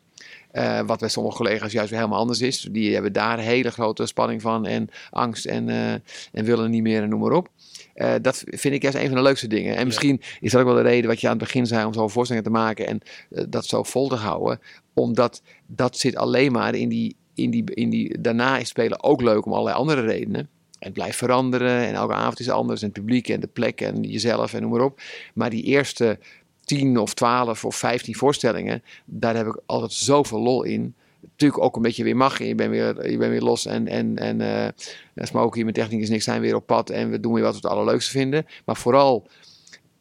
[0.51, 2.69] Eh, wat bij sommige collega's juist weer helemaal anders is.
[2.71, 5.93] Die hebben daar hele grote spanning van en angst en, eh,
[6.33, 7.49] en willen niet meer en noem maar op.
[7.95, 9.77] Eh, dat vind ik juist een van de leukste dingen.
[9.77, 11.93] En misschien is dat ook wel de reden wat je aan het begin zei om
[11.93, 13.01] zo'n voorstelling te maken en
[13.49, 14.61] dat zo vol te houden.
[14.95, 19.23] Omdat dat zit alleen maar in die, in die, in die, daarna is spelen ook
[19.23, 20.49] leuk om allerlei andere redenen.
[20.79, 24.03] Het blijft veranderen en elke avond is anders en het publiek en de plek en
[24.03, 25.01] jezelf en noem maar op.
[25.35, 26.19] Maar die eerste
[26.71, 30.95] 10 of 12 of 15 voorstellingen, daar heb ik altijd zoveel lol in.
[31.21, 32.39] Natuurlijk ook een beetje weer mag.
[32.39, 34.67] Je bent weer, je bent weer los en, en, en uh,
[35.27, 37.61] Smokey, mijn technicus en ik zijn weer op pad en we doen weer wat we
[37.63, 38.47] het allerleukste vinden.
[38.65, 39.27] Maar vooral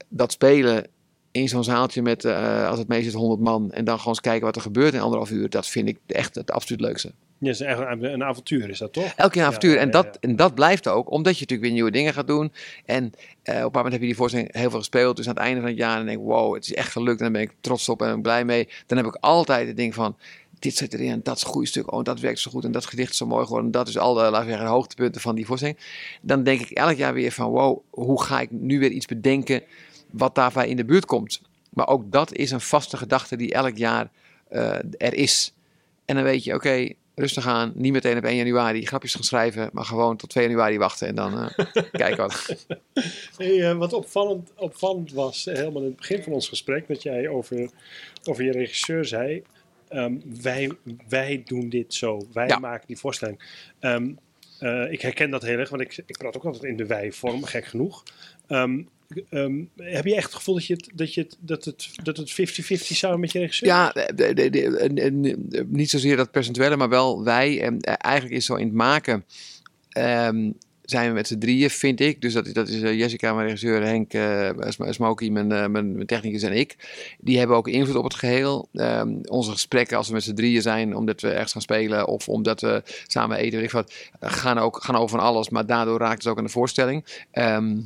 [0.10, 0.88] dat spelen
[1.32, 4.22] in zo'n zaaltje met, uh, als het meest is 100 man en dan gewoon eens
[4.22, 5.50] kijken wat er gebeurt in anderhalf uur.
[5.50, 7.14] Dat vind ik echt het absoluut leukste.
[7.40, 9.14] Ja, is echt een, een avontuur is dat toch?
[9.16, 9.74] Elke keer een avontuur.
[9.74, 10.18] Ja, en, dat, ja.
[10.20, 12.52] en dat blijft ook, omdat je natuurlijk weer nieuwe dingen gaat doen.
[12.86, 13.14] En uh, op
[13.46, 15.16] een bepaald moment heb je die voorstelling heel veel gespeeld.
[15.16, 17.18] Dus aan het einde van het jaar dan denk ik, wow, het is echt gelukt.
[17.18, 18.68] En dan ben ik trots op en ben ik blij mee.
[18.86, 20.16] Dan heb ik altijd het ding van,
[20.60, 21.92] dit zit erin en dat is een goed stuk.
[21.92, 23.72] Oh, dat werkt zo goed en dat gedicht is zo mooi geworden.
[23.72, 25.78] Dat is al de, laten we zeggen, hoogtepunten van die voorstelling.
[26.22, 29.64] Dan denk ik elk jaar weer van, wow, hoe ga ik nu weer iets bedenken
[30.12, 31.42] wat daarbij in de buurt komt.
[31.70, 34.10] Maar ook dat is een vaste gedachte die elk jaar
[34.52, 35.54] uh, er is.
[36.06, 37.72] En dan weet je, oké, okay, rustig aan.
[37.76, 41.16] Niet meteen op 1 januari grapjes gaan schrijven, maar gewoon tot 2 januari wachten en
[41.16, 41.50] dan uh,
[41.92, 42.66] kijken wat.
[43.38, 47.04] Hey, uh, wat opvallend, opvallend was, uh, helemaal in het begin van ons gesprek, dat
[47.04, 47.70] jij over,
[48.24, 49.44] over je regisseur zei.
[49.92, 50.72] Um, wij,
[51.08, 52.60] wij doen dit zo, wij ja.
[52.60, 53.42] maken die voorstelling.
[53.80, 54.20] Um,
[54.90, 57.66] ik herken dat heel erg, want ik, ik praat ook altijd in de wij-vorm, gek
[57.66, 58.04] genoeg.
[58.48, 58.90] Um,
[59.30, 62.18] Um, heb je echt het gevoel dat, je het, dat, je het, dat het dat
[62.18, 62.36] het 50-50
[62.76, 67.62] samen met je regisseur Ja, de, niet zozeer dat percentuele, maar wel wij.
[67.62, 69.26] En eigenlijk is zo in het maken.
[69.98, 70.56] Um,
[70.90, 72.22] zijn we met z'n drieën, vind ik.
[72.22, 75.94] Dus dat, dat is eh, Jessica, mijn regisseur, Henk, eh Sm- Smokey, mijn, eh, mijn,
[75.94, 76.76] mijn technicus en ik.
[77.20, 78.68] Die hebben ook invloed op het geheel.
[78.74, 82.30] Ehm, onze gesprekken als we met z'n drieën zijn, omdat we ergens gaan spelen of
[82.30, 85.50] omdat we samen eten, weet ik wat, gaan, ook, gaan over van alles.
[85.50, 87.06] Maar daardoor raakt het ook aan de voorstelling.
[87.32, 87.78] Ehm,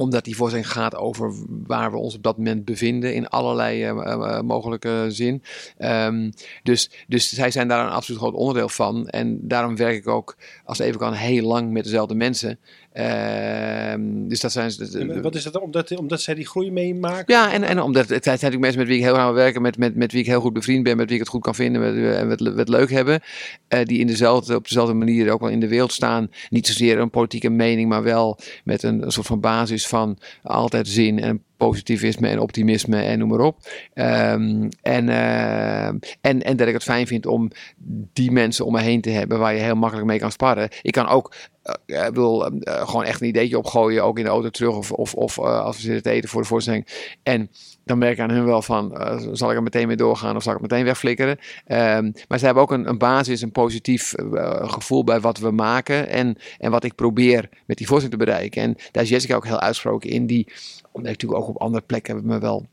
[0.00, 1.34] omdat die voorstelling gaat over
[1.66, 5.42] waar we ons op dat moment bevinden in allerlei eh, eh, eh, mogelijke zin.
[5.76, 6.30] Ehm,
[6.62, 9.08] dus, dus zij zijn daar een absoluut groot onderdeel van.
[9.08, 12.58] En daarom werk ik ook, als het even kan, heel lang met dezelfde mensen.
[12.92, 14.70] Ehm, dus dat zijn...
[14.92, 15.58] En Wat is dat?
[15.60, 17.34] Omdat, omdat zij die groei meemaken?
[17.34, 19.78] Ja, en, en omdat het zijn natuurlijk mensen met wie ik heel graag werken, met,
[19.78, 21.80] met, met wie ik heel goed bevriend ben, met wie ik het goed kan vinden
[21.80, 23.20] met, en met, met leuk hebben.
[23.68, 26.30] eh, die in dezelfde, op dezelfde manier ook wel in de wereld staan.
[26.48, 30.88] Niet zozeer een politieke mening, maar wel met een, een soort van basis van altijd
[30.88, 33.56] zin en positivisme en optimisme en noem maar op.
[33.94, 35.86] Ehm, en, eh,
[36.20, 37.50] en, en dat ik het fijn vind om
[38.12, 40.68] die mensen om me heen te hebben waar je heel makkelijk mee kan sparren.
[40.82, 44.30] Ik kan ook eh, ik bedoel, eh, gewoon echt een ideetje opgooien, ook in de
[44.30, 46.86] auto terug of, of, of eh, als we zitten te eten voor de voorstelling.
[47.22, 47.50] En
[47.90, 50.42] dan merk ik aan hun wel van, eh, zal ik er meteen mee doorgaan of
[50.42, 51.38] zal ik meteen wegflikkeren?
[51.66, 55.50] Ehm, maar ze hebben ook een, een basis, een positief eh, gevoel bij wat we
[55.50, 58.62] maken en, en wat ik probeer met die voorstelling te bereiken.
[58.62, 60.46] En daar is Jessica ook heel uitgesproken in, die,
[60.92, 62.66] omdat ik natuurlijk ook op andere plekken me wel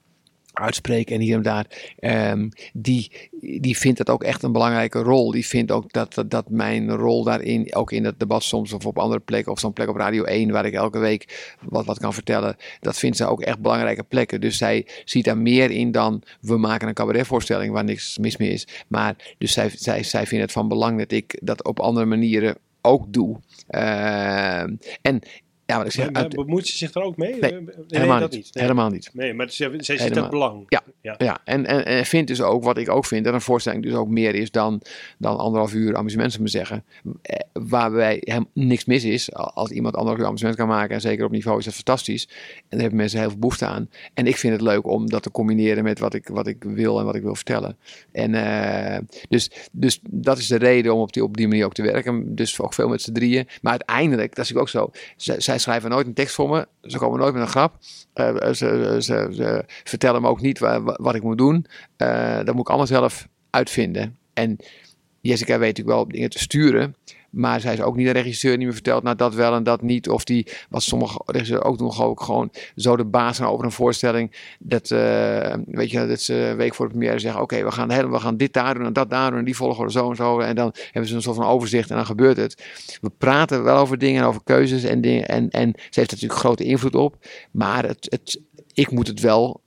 [0.57, 1.65] uitspreken en hier en daar,
[1.99, 3.29] ehm, die,
[3.59, 5.31] die vindt dat ook echt een belangrijke rol.
[5.31, 8.85] Die vindt ook dat, dat, dat mijn rol daarin, ook in het debat soms of
[8.85, 11.99] op andere plekken, of zo'n plek op Radio 1, waar ik elke week wat, wat
[11.99, 14.41] kan vertellen, dat vindt ze ook echt belangrijke plekken.
[14.41, 18.49] Dus zij ziet daar meer in dan we maken een cabaretvoorstelling waar niks mis mee
[18.49, 18.67] is.
[18.87, 22.57] Maar dus zij, zij, zij vindt het van belang dat ik dat op andere manieren
[22.81, 23.39] ook doe.
[23.67, 25.21] Ehm, en
[25.68, 27.36] ja, wat ik zeg, Maar, maar uit- bemoeit ze zich er ook mee?
[27.39, 28.49] Nee, helemaal dat niet.
[28.53, 28.63] Nee.
[28.63, 29.09] Helemaal niet.
[29.13, 30.65] Nee, maar zij, zij ziet het belang.
[30.68, 30.84] Ja.
[31.01, 31.15] ja.
[31.18, 33.93] Ja, en, en, en vindt dus ook, wat ik ook vind, dat een voorstelling dus
[33.93, 34.82] ook meer is dan,
[35.18, 36.84] dan anderhalf uur amusement, zou ik maar zeggen.
[37.22, 39.34] Eh, Waarbij hem niks mis is.
[39.34, 42.28] Al- Als iemand anderhalf uur amusement kan maken, en zeker op niveau is dat fantastisch.
[42.28, 43.89] En daar hebben mensen heel veel behoefte aan.
[44.13, 46.99] En ik vind het leuk om dat te combineren met wat ik, wat ik wil
[46.99, 47.78] en wat ik wil vertellen.
[48.11, 48.99] En eh,
[49.30, 52.36] dus, dus dat is de reden om op die, op die manier ook te werken.
[52.36, 53.47] Dus ook veel met z'n drieën.
[53.61, 54.91] Maar uiteindelijk, dat is ook zo.
[55.15, 56.67] Zij, schrijven nooit een tekst voor me.
[56.81, 57.75] Ze komen nooit met een grap.
[58.13, 61.65] Eh, ze, ze, ze vertellen me ook niet wa- wa- wat ik moet doen.
[61.97, 64.17] Eh, dat moet ik allemaal zelf uitvinden.
[64.33, 64.57] En
[65.21, 66.95] Jessica weet natuurlijk wel dingen te sturen.
[67.30, 69.82] Maar zij is ook niet een regisseur die me vertelt, nou dat wel en dat
[69.82, 70.09] niet.
[70.09, 73.71] Of die, wat sommige regisseurs ook doen, gewoon, gewoon zo de baas zijn over een
[73.71, 74.32] voorstelling.
[74.59, 77.89] Dat, eh, weet je, dat ze een week voor de première zeggen, oké, we, gaan
[77.91, 79.39] helemaal- we gaan dit daar doen en dat daar doen.
[79.39, 80.39] En die volgen zo en zo.
[80.39, 82.63] En dan hebben ze een soort van overzicht en dan gebeurt het.
[83.01, 85.28] We praten wel over dingen, over keuzes en dingen.
[85.28, 87.15] En, en ze heeft natuurlijk grote invloed op.
[87.51, 88.41] Maar het, het,
[88.73, 89.61] ik moet het wel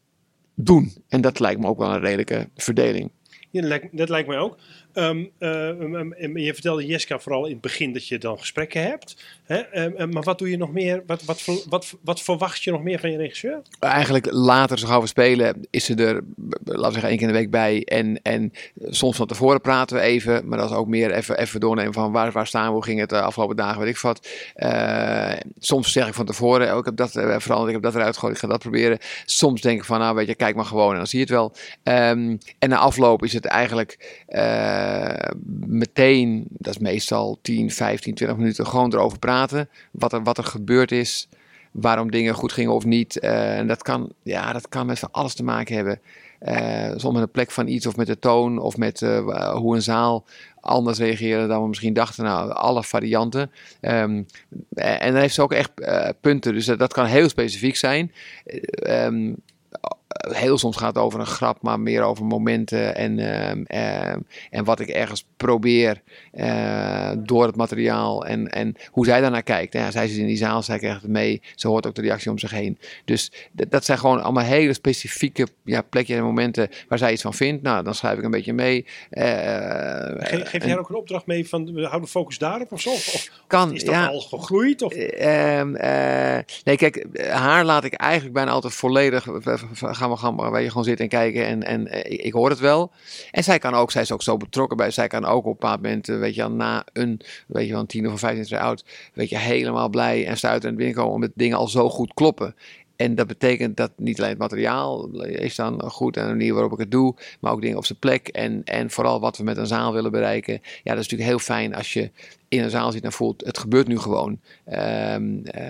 [0.55, 0.93] doen.
[1.09, 3.11] En dat lijkt me ook wel een redelijke verdeling.
[3.51, 4.59] Ja, dat, lijkt, dat lijkt mij ook.
[4.93, 8.82] Ehm, eh, em, em, je vertelde Jessica vooral in het begin dat je dan gesprekken
[8.82, 9.39] hebt.
[9.51, 11.03] Em, em, maar wat doe je nog meer?
[11.07, 13.63] Wat, wat, wat, wat verwacht je nog meer van je regisseur?
[13.79, 16.23] Eigenlijk later, zo gauw we spelen, is ze er,
[16.65, 17.85] we zeggen, één keer in de week bij.
[17.85, 20.49] En, en soms van tevoren praten we even.
[20.49, 23.01] Maar dat is ook meer even, even doornemen van waar, waar staan we, hoe ging
[23.01, 24.29] het de afgelopen dagen, weet ik wat.
[24.55, 27.95] Eh, soms zeg ik van tevoren, oh, ik heb dat eh, veranderd, ik heb dat
[27.95, 28.99] eruit gegooid, ik ga dat proberen.
[29.25, 31.35] Soms denk ik van, nou weet je, kijk maar gewoon en dan zie je het
[31.35, 31.53] wel.
[31.83, 35.31] Ehm, en na afloop is het eigenlijk eh,
[35.67, 39.39] meteen, dat is meestal 10, 15, 20 minuten, gewoon erover praten.
[39.91, 41.28] Wat er, wat er gebeurd is,
[41.70, 43.18] waarom dingen goed gingen of niet.
[43.18, 46.01] Eh, en dat kan, ja, dat kan met van alles te maken hebben.
[46.38, 49.74] Eh, soms met de plek van iets of met de toon of met eh, hoe
[49.74, 50.24] een zaal
[50.61, 52.24] anders reageerde dan we misschien dachten.
[52.24, 53.51] Nou, alle varianten.
[53.80, 54.22] Ehm,
[54.74, 56.55] eh, en dan heeft ze ook echt eh, punten.
[56.55, 58.12] Dus dat, kan heel specifiek zijn.
[58.45, 59.32] Eh, ehm,
[60.11, 63.18] heel soms gaat het over een grap, maar meer over momenten en,
[63.66, 64.18] ehm,
[64.51, 69.72] en wat ik ergens probeer eh, door het materiaal en, en hoe zij daarnaar kijkt.
[69.72, 72.31] Ja, zij zit in die zaal, zij krijgt het mee, ze hoort ook de reactie
[72.31, 72.78] om zich heen.
[73.05, 77.35] Dus dat zijn gewoon allemaal hele specifieke ja, plekjes en momenten waar zij iets van
[77.35, 77.62] vindt.
[77.62, 78.87] Nou, dan schrijf ik een beetje mee.
[79.11, 82.81] Eh, Ge- geef en- jij ook een opdracht mee van we houden focus daarop of
[82.81, 82.91] zo?
[82.91, 84.07] Of, kan, is dat ja.
[84.07, 84.83] al gegroeid?
[84.83, 84.93] Of?
[84.93, 89.26] Ehm, eh, nee, kijk, eh, haar laat ik eigenlijk bijna altijd volledig.
[89.26, 92.20] eh, Gaan we, gaan we weet je, gewoon zitten en kijken en, en eh, ik,
[92.20, 92.91] ik hoor het wel.
[93.31, 94.91] En zij kan ook, zij is ook zo betrokken bij.
[94.91, 97.73] Zij kan ook op een bepaald moment, eh, weet je, wel, na een, weet je,
[97.73, 101.31] wel, tien of vijftien jaar oud, weet je, helemaal blij en stuiten en binnenkomen omdat
[101.35, 102.55] dingen al zo goed kloppen.
[102.97, 106.73] En dat betekent dat niet alleen het materiaal is dan goed en de manier waarop
[106.73, 108.29] ik het doe, maar ook dingen op zijn plek.
[108.29, 110.61] En, en vooral wat we met een zaal willen bereiken.
[110.62, 112.11] Ja, dat is natuurlijk heel fijn als je
[112.51, 114.41] in een zaal zit en voelt, het gebeurt nu gewoon.
[114.65, 115.65] Ehm, eh,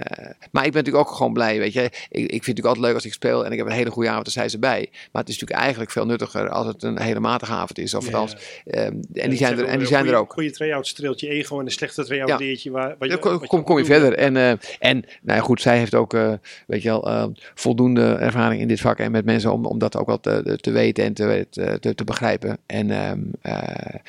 [0.51, 1.83] maar ik ben natuurlijk ook gewoon blij, weet je.
[1.83, 3.91] Ik, ik vind het natuurlijk altijd leuk als ik speel en ik heb een hele
[3.91, 4.89] goede avond, dan zijn ze bij.
[4.91, 7.95] Maar het is natuurlijk eigenlijk veel nuttiger als het een hele matige avond is.
[7.95, 10.33] Of althans, ehm, en die zijn er, en die zijn er ook.
[10.33, 13.63] Goede try-out streelt je ego en een slechte try-out leert je waar, je, kom, kom,
[13.65, 14.15] kom je verder.
[14.15, 16.33] En, uh, en nou ja, goed, zij heeft ook, uh,
[16.67, 20.07] weet je wel, voldoende ervaring in dit vak en met mensen om, om dat ook
[20.07, 21.47] wel te, te weten en te,
[21.81, 22.59] te, te begrijpen.
[22.67, 23.21] En, ehm,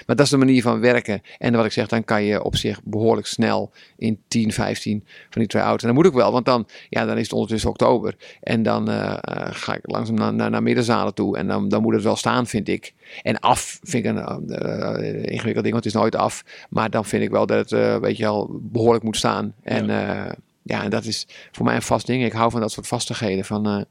[0.05, 1.21] maar dat is de manier van werken.
[1.37, 5.41] En wat ik zeg, dan kan je op zich behoorlijk snel in 10, 15 van
[5.41, 5.83] die try-outs.
[5.83, 8.15] En dan moet ik wel, want dan, ja, dan is het ondertussen oktober.
[8.41, 9.17] En dan uh,
[9.49, 11.37] ga ik langzaam naar, naar, naar middenzalen toe.
[11.37, 12.93] En dan, dan moet het wel staan, vind ik.
[13.21, 16.43] En af vind ik een uh, ingewikkeld ding, want het is nooit af.
[16.69, 19.53] Maar dan vind ik wel dat het, uh, weet je wel, behoorlijk moet staan.
[19.63, 20.35] En ja.
[20.63, 22.23] ja, en dat is voor mij een vast ding.
[22.23, 23.45] Ik hou van dat soort vastigheden.
[23.45, 23.85] Van,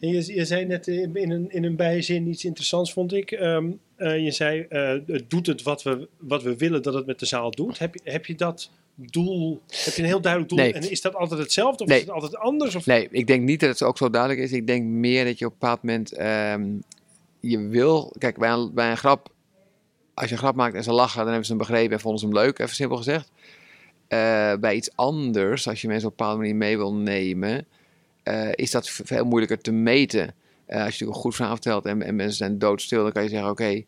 [0.00, 3.30] en je, je zei net in een, in een bijzin iets interessants, vond ik.
[3.30, 7.18] Um, uh, je zei, uh, doet het wat we, wat we willen dat het met
[7.18, 7.78] de zaal doet.
[7.78, 10.60] Heb je, heb je dat doel, heb je een heel duidelijk doel?
[10.60, 10.72] Nee.
[10.72, 11.98] En is dat altijd hetzelfde of nee.
[11.98, 12.74] is het altijd anders?
[12.74, 12.86] Of?
[12.86, 14.52] Nee, ik denk niet dat het ook zo duidelijk is.
[14.52, 16.82] Ik denk meer dat je op een bepaald moment, um,
[17.40, 19.32] je wil, kijk, bij een, bij een grap,
[20.14, 22.20] als je een grap maakt en ze lachen, dan hebben ze hem begrepen en vonden
[22.20, 23.30] ze hem leuk, even simpel gezegd.
[24.08, 27.66] Uh, bij iets anders, als je mensen op een bepaalde manier mee wil nemen,
[28.54, 30.34] is dat veel moeilijker te meten.
[30.70, 33.22] Uh, als je natuurlijk een goed verhaal vertelt en, en, mensen zijn doodstil, dan kan
[33.22, 33.84] je zeggen: Oké,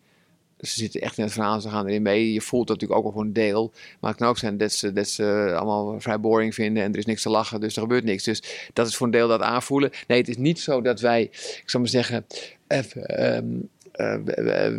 [0.58, 2.32] ze zitten echt in het verhaal, ze gaan erin mee.
[2.32, 3.72] Je voelt dat natuurlijk ook wel voor een deel.
[4.00, 6.98] Maar het kan ook zijn dat ze, dat ze allemaal vrij boring vinden en er
[6.98, 8.24] is niks te lachen, dus er gebeurt niks.
[8.24, 9.90] Dus dat is voor een deel dat aanvoelen.
[10.06, 12.26] Nee, het is niet zo dat wij, ik zou maar zeggen,
[12.68, 13.20] even.
[13.20, 13.60] Uh,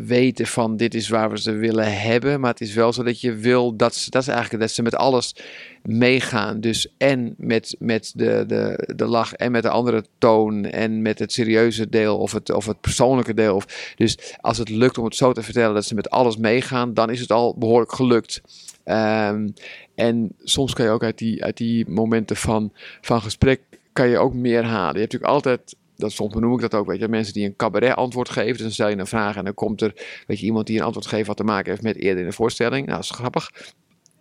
[0.05, 2.39] weten van dit is waar we ze willen hebben.
[2.39, 4.81] Maar het is wel zo dat je wil dat ze, dat is eigenlijk dat ze
[4.81, 5.35] met alles
[5.83, 6.59] meegaan.
[6.59, 11.19] Dus en met, met de, de, de lach en met de andere toon en met
[11.19, 13.55] het serieuze deel of het, of het persoonlijke deel.
[13.55, 16.93] Of, dus als het lukt om het zo te vertellen dat ze met alles meegaan,
[16.93, 18.41] dan is het al behoorlijk gelukt.
[18.85, 19.53] Um,
[19.95, 23.61] en soms kan je ook uit die, uit die momenten van, van gesprek
[23.93, 24.93] kan je ook meer halen.
[24.93, 27.55] Je hebt natuurlijk altijd dat soms benoem ik dat ook, weet je, mensen die een
[27.55, 28.51] cabaret antwoord geven.
[28.51, 30.85] Dus dan stel je een vraag en dan komt er, weet je, iemand die een
[30.85, 32.85] antwoord geeft wat te maken heeft met eerder in de voorstelling.
[32.85, 33.51] Nou, dat is grappig.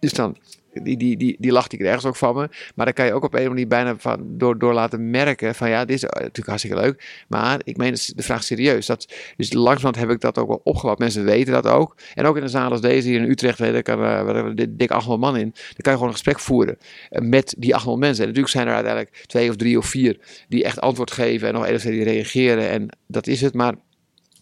[0.03, 0.37] Dus dan,
[0.73, 2.49] die, die, die, die lacht ik ergens ook van me.
[2.75, 5.69] Maar dan kan je ook op een manier bijna van, door, door laten merken van
[5.69, 7.25] ja, dit is natuurlijk hartstikke leuk.
[7.29, 8.87] Maar ik meen de vraag serieus.
[8.87, 10.99] Dat, dus langzamerhand heb ik dat ook wel opgebouwd.
[10.99, 11.97] Mensen weten dat ook.
[12.15, 15.21] En ook in een zaal als deze hier in Utrecht, ik, waar er dik 800
[15.21, 15.51] man in.
[15.51, 16.79] Dan kan je gewoon een gesprek voeren
[17.11, 18.23] met die 800 mensen.
[18.23, 21.49] En natuurlijk zijn er uiteindelijk twee of drie of vier die echt antwoord geven.
[21.49, 22.69] En nog twee die reageren.
[22.69, 23.55] En dat is het.
[23.55, 23.75] Maar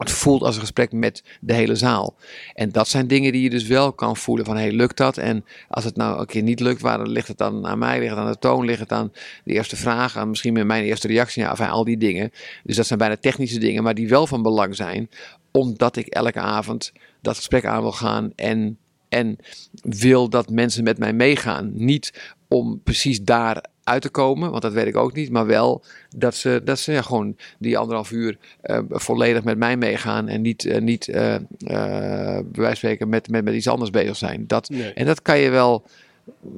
[0.00, 2.16] het voelt als een gesprek met de hele zaal.
[2.54, 5.16] En dat zijn dingen die je dus wel kan voelen van, hey, lukt dat?
[5.16, 8.10] En als het nou een keer niet lukt, waar, ligt het dan aan mij, ligt
[8.10, 9.12] het aan de toon, ligt het aan
[9.44, 12.30] de eerste vraag, aan misschien mijn eerste reactie, ja, al die dingen.
[12.64, 15.10] Dus dat zijn bijna technische dingen, maar die wel van belang zijn,
[15.50, 16.92] omdat ik elke avond
[17.22, 18.78] dat gesprek aan wil gaan en,
[19.08, 19.36] en
[19.82, 21.70] wil dat mensen met mij meegaan.
[21.74, 25.30] Niet om precies daar uit te komen, want dat weet ik ook niet.
[25.30, 25.82] Maar wel
[26.16, 30.40] dat ze, dat ze ja, gewoon die anderhalf uur uh, volledig met mij meegaan en
[30.40, 31.14] niet, uh, niet uh,
[31.58, 34.44] bij wijze van spreken met, met, met iets anders bezig zijn.
[34.46, 34.92] Dat, nee.
[34.92, 35.84] En dat kan je wel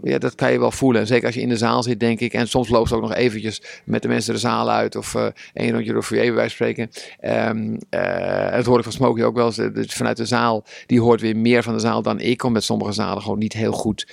[0.02, 1.00] ja, dat kan je wel voelen.
[1.00, 2.32] En zeker als je in de zaal zit, denk ik.
[2.32, 4.96] En soms loopt ook nog eventjes met de mensen de zaal uit.
[4.96, 6.90] Of uh, een rondje door foyer, bij wijze van spreken.
[7.48, 9.56] Um, uh, dat hoor ik van Smokey ook wel eens.
[9.56, 12.38] Dus vanuit de zaal, die hoort weer meer van de zaal dan ik.
[12.38, 14.08] Kom met sommige zalen gewoon niet heel goed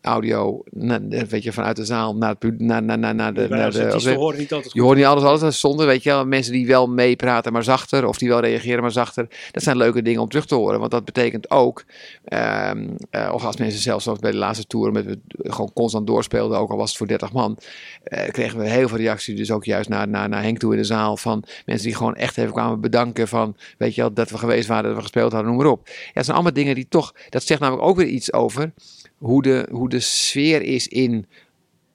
[0.00, 0.62] audio.
[0.70, 3.46] Na, weet je, vanuit de zaal naar, het, naar, naar, naar, naar de...
[3.48, 6.26] Naar de horen niet altijd je hoort niet alles, alles zonder, weet je wel.
[6.26, 8.06] Mensen die wel meepraten, maar zachter.
[8.06, 9.28] Of die wel reageren, maar zachter.
[9.52, 10.78] Dat zijn leuke dingen om terug te horen.
[10.78, 11.84] Want dat betekent ook...
[12.32, 16.06] Um, uh, of als mensen zelfs zoals bij de laatste tour met we gewoon constant
[16.06, 17.58] doorspeelden, ook al was het voor 30 man,
[18.02, 19.36] eh, kregen we heel veel reacties.
[19.36, 22.14] Dus ook juist naar, naar, naar Henk toe in de zaal van mensen die gewoon
[22.14, 25.32] echt even kwamen bedanken van, weet je wel, dat we geweest waren, dat we gespeeld
[25.32, 25.86] hadden, noem maar op.
[25.86, 28.72] Ja, dat zijn allemaal dingen die toch, dat zegt namelijk ook weer iets over
[29.18, 31.26] hoe de, hoe de sfeer is in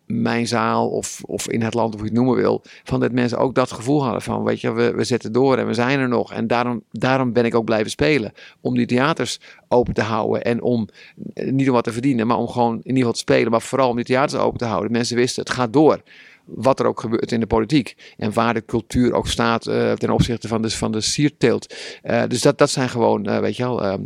[0.05, 3.11] mijn zaal of, of in het land, of hoe je het noemen wil, van dat
[3.11, 5.99] mensen ook dat gevoel hadden van, weet je, we, we zetten door en we zijn
[5.99, 6.33] er nog.
[6.33, 8.33] En daarom, daarom ben ik ook blijven spelen.
[8.61, 10.87] Om die theaters open te houden en om,
[11.33, 13.89] niet om wat te verdienen, maar om gewoon in ieder geval te spelen, maar vooral
[13.89, 14.91] om die theaters open te houden.
[14.91, 16.01] Mensen wisten, het gaat door.
[16.45, 18.13] Wat er ook gebeurt in de politiek.
[18.17, 21.75] En waar de cultuur ook staat uh, ten opzichte van de, van de sierteelt.
[22.03, 23.99] Uh, dus dat, dat zijn gewoon, weet je wel,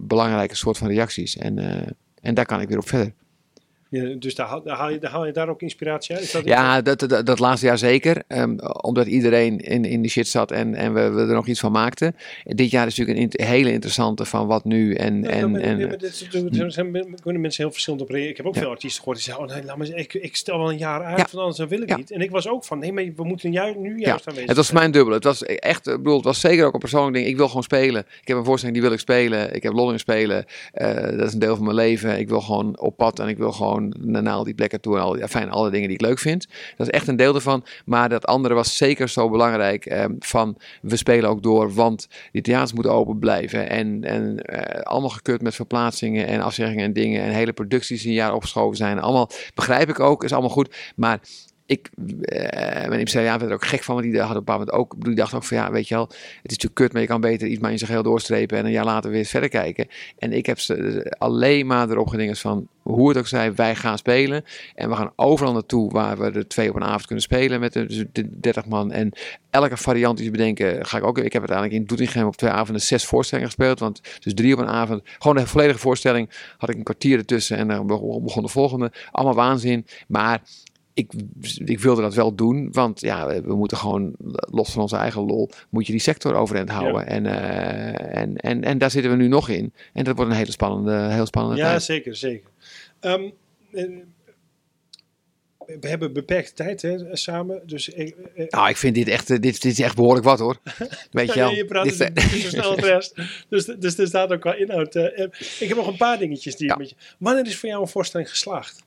[0.00, 1.36] belangrijke soort van reacties.
[1.36, 1.58] En,
[2.22, 3.12] en daar kan ik weer op verder.
[3.92, 6.32] Ja, dus daar, haal- daar haal je, daar haal je daar ook inspiratie uit?
[6.32, 8.22] Dat Ja, dat, dat, dat laatste jaar zeker.
[8.28, 11.60] Ehm, omdat iedereen in, in de shit zat en, en we, we er nog iets
[11.60, 12.16] van maakten.
[12.44, 14.94] Dit jaar is natuurlijk een hele interessante van wat nu.
[14.94, 18.30] En, Ja, en, en, ja, er zijn- kunnen mensen heel verschillend op reageren.
[18.30, 18.60] Ik heb ook Ja.
[18.60, 20.78] veel artiesten gehoord die zeggen, oh nee, laat maar, eens- ik, ik stel wel een
[20.78, 21.22] jaar uit, Ja.
[21.24, 21.96] want anders dan wil ik Ja.
[21.96, 22.10] niet.
[22.10, 24.56] En ik was ook van, nee, maar we moeten juist, nu Ja, juist aanwezig het
[24.56, 25.14] was mijn dubbele.
[25.14, 27.26] Het was echt, ik bedoel, het was zeker ook een persoonlijk ding.
[27.26, 28.04] Ik wil gewoon spelen.
[28.20, 29.54] Ik heb een voorstelling die wil ik spelen.
[29.54, 30.44] Ik heb lol in spelen.
[30.72, 32.18] Eh, dat is een deel van mijn leven.
[32.18, 34.96] Ik wil gewoon op pad en ik wil gewoon naar al die plekken toe.
[34.96, 36.46] En al, ja, fijn, alle dingen die ik leuk vind.
[36.76, 37.64] Dat is echt een deel ervan.
[37.84, 39.86] Maar dat andere was zeker zo belangrijk.
[39.86, 43.68] eh, van we spelen ook door, want die theaters moeten open blijven.
[43.68, 47.22] En, en eh, allemaal gekut met verplaatsingen en afzeggingen en dingen.
[47.22, 48.98] En hele producties een jaar opgeschoven zijn.
[48.98, 50.76] Allemaal begrijp ik ook, is allemaal goed.
[50.96, 51.20] Maar
[51.72, 54.58] ik, eh mijn impresariaat werd er ook gek van, want die had op een bepaald
[54.58, 57.00] moment ook, die dacht ook van ja, weet je wel, het is natuurlijk kut, maar
[57.00, 59.48] je kan beter iets maar in zijn geheel doorstrepen en een jaar later weer verder
[59.48, 59.88] kijken.
[60.18, 63.98] En ik heb ze alleen maar erop gedingerd van, hoe het ook zij, wij gaan
[63.98, 64.44] spelen
[64.74, 67.72] en we gaan overal naartoe waar we er twee op een avond kunnen spelen met
[67.72, 69.12] de, dus de 30 man en
[69.50, 72.50] elke variant die ze bedenken ga ik ook, ik heb uiteindelijk in Doetinchem op twee
[72.50, 76.68] avonden zes voorstellingen gespeeld, want dus drie op een avond, gewoon de volledige voorstelling had
[76.68, 80.42] ik een kwartier ertussen en dan begon begon de volgende, allemaal waanzin, maar
[80.94, 81.12] ik,
[81.64, 85.50] ik wilde dat wel doen, want ja, we, moeten gewoon, los van onze eigen lol,
[85.68, 87.06] moet je die sector overeind houden.
[87.06, 89.72] En, eh, en, en, en daar zitten we nu nog in.
[89.92, 91.82] En dat wordt een hele spannende, heel spannende Ja, tijd.
[91.82, 92.50] zeker, zeker.
[93.00, 93.22] Ehm,
[93.72, 93.88] eh,
[95.80, 99.38] we hebben beperkte tijd hè, samen, dus ik, eh, Nou, ik vind dit echt, eh,
[99.40, 100.56] dit, dit is echt behoorlijk wat hoor.
[101.10, 101.50] Weet je wel.
[101.50, 103.14] je praat Dit- dus zo snel rest.
[103.48, 104.94] Dus, dus er staat ook qua inhoud.
[104.94, 105.30] eh, eh,
[105.60, 106.80] ik heb nog een paar dingetjes die Ja.
[107.18, 108.82] Wanneer is voor jou een voorstelling geslaagd?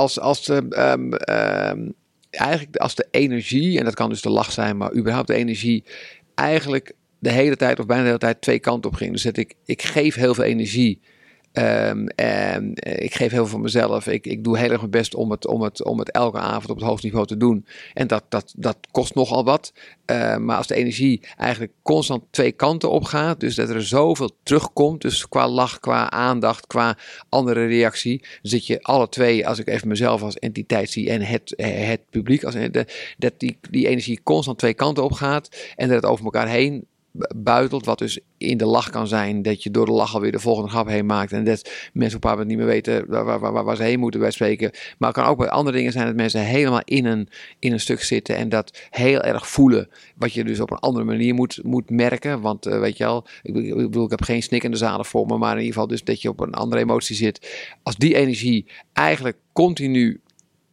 [0.00, 1.88] Als, als de, ehm, ehm,
[2.30, 5.84] eigenlijk als de energie, en dat kan dus de lach zijn, maar überhaupt de energie,
[6.34, 9.12] eigenlijk de hele tijd of bijna de hele tijd twee kanten op ging.
[9.12, 11.00] Dus dat ik, ik geef heel veel energie.
[11.52, 14.06] Ehm, en eh, ik geef heel veel van mezelf.
[14.06, 16.70] Ik, ik doe heel erg mijn best om het, om, het, om het elke avond
[16.70, 17.66] op het hoogste niveau te doen.
[17.94, 19.72] En dat, dat, dat kost nogal wat.
[20.04, 24.30] Eh, maar als de energie eigenlijk constant twee kanten op gaat, dus dat er zoveel
[24.42, 26.96] terugkomt, dus qua lach, qua aandacht, qua
[27.28, 31.54] andere reactie, zit je alle twee, als ik even mezelf als entiteit zie en het,
[31.54, 32.86] eh, het publiek, als, de,
[33.18, 36.84] dat die, die energie constant twee kanten op gaat en dat het over elkaar heen
[37.36, 40.38] buitelt, wat dus in de lach kan zijn, dat je door de lach alweer de
[40.38, 43.76] volgende grap heen maakt en dat mensen op een niet meer weten waar, waar, waar,
[43.76, 44.70] ze heen moeten bij spreken.
[44.98, 47.80] Maar het kan ook bij andere dingen zijn dat mensen helemaal in een, in een
[47.80, 51.60] stuk zitten en dat heel erg voelen, wat je dus op een andere manier moet,
[51.62, 55.04] moet merken, want eh, weet je wel, ik, ik bedoel, ik heb geen snikkende zalen
[55.04, 57.68] voor me, maar in ieder geval dus dat je op een andere emotie zit.
[57.82, 60.20] Als die energie eigenlijk continu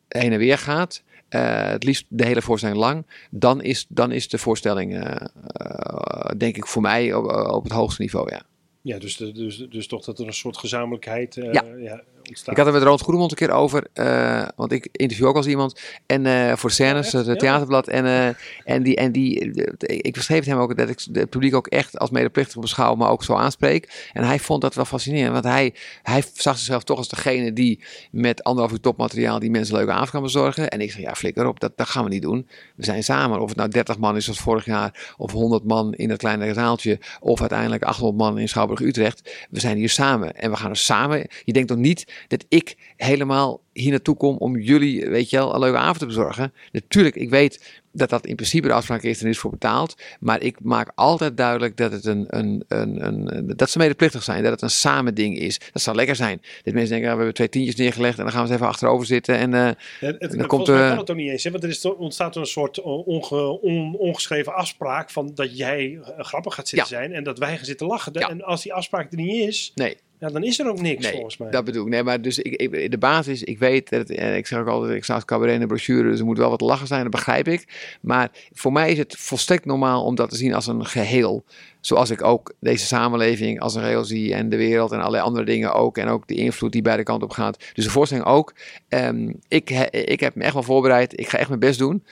[0.08, 4.38] heen en weer gaat, het liefst de hele voorstelling lang, dan is, dan is de
[4.38, 5.16] voorstelling, uh,
[5.62, 8.30] uh, denk ik, voor mij op, op, het hoogste niveau.
[8.32, 8.42] Ja,
[8.82, 11.64] ja dus, de, dus, dus toch dat er een soort gezamenlijkheid uh, ja.
[11.78, 12.02] ja.
[12.28, 12.52] Ontstaat.
[12.52, 15.48] Ik had het met Roland Goedemond een keer over, uh, want ik interview ook als
[15.48, 15.80] iemand.
[16.06, 17.36] En uh, voor Scènes, ja, het ja.
[17.36, 17.88] theaterblad.
[17.88, 18.28] En, uh,
[18.66, 19.54] en, die, en die,
[19.86, 23.24] ik beschreef hem ook dat ik het publiek ook echt als medeplichtig beschouw, maar ook
[23.24, 24.10] zo aanspreek.
[24.14, 25.74] En hij vond dat wel fascinerend, want hij,
[26.04, 30.10] hij zag zichzelf toch als degene die met anderhalf uur topmateriaal die mensen leuke avond
[30.10, 30.70] kan bezorgen.
[30.70, 32.48] En ik zei, ja flikker op, dat, dat gaan we niet doen.
[32.76, 35.94] We zijn samen, of het nou 30 man is zoals vorig jaar, of 100 man
[35.94, 39.48] in het kleinere zaaltje, of uiteindelijk 800 man in Schouwburg-Utrecht.
[39.50, 41.28] We zijn hier samen en we gaan er samen.
[41.44, 45.54] Je denkt toch niet dat ik helemaal hier naartoe kom om jullie, weet je wel,
[45.54, 46.54] een leuke avond te bezorgen.
[46.72, 49.96] Natuurlijk, ik weet dat dat in principe de afspraak is en is voor betaald.
[50.20, 54.44] Maar ik maak altijd duidelijk dat het een, een, een, een dat ze medeplichtig zijn,
[54.44, 55.60] dat het een samen ding is.
[55.72, 56.42] Dat zou lekker zijn.
[56.64, 59.06] Dat mensen denken, we hebben twee tientjes neergelegd en dan gaan we eens even achterover
[59.06, 60.88] zitten en, uh, ja, het, en dan komt er...
[60.88, 61.52] kan het ook niet eens, hè?
[61.52, 66.68] want er is, ontstaat een soort onge, on, ongeschreven afspraak van dat jij grappig gaat
[66.68, 66.98] zitten ja.
[67.00, 68.14] zijn en dat wij gaan zitten lachen.
[68.14, 68.30] Ja.
[68.30, 69.98] En als die afspraak er niet is, nee.
[70.20, 71.50] Ja, dan is er ook niks nee, volgens mij.
[71.52, 71.90] Dat bedoel ik.
[71.90, 74.96] Nee, maar dus ik, ik, de basis, ik weet, dat, en ik zeg ook altijd,
[74.96, 77.12] ik sta als cabaret in de brochure, dus er moet wel wat lachen zijn, dat
[77.12, 77.98] begrijp ik.
[78.02, 81.44] Maar voor mij is het volstrekt normaal om dat te zien als een geheel.
[81.80, 85.46] Zoals ik ook deze samenleving als een geheel zie en de wereld en allerlei andere
[85.46, 85.98] dingen ook.
[85.98, 87.72] En ook de invloed die beide kanten op gaat.
[87.74, 88.54] Dus de voorstelling ook.
[88.90, 91.20] Um, ik, ik heb me echt wel voorbereid.
[91.20, 92.04] Ik ga echt mijn best doen.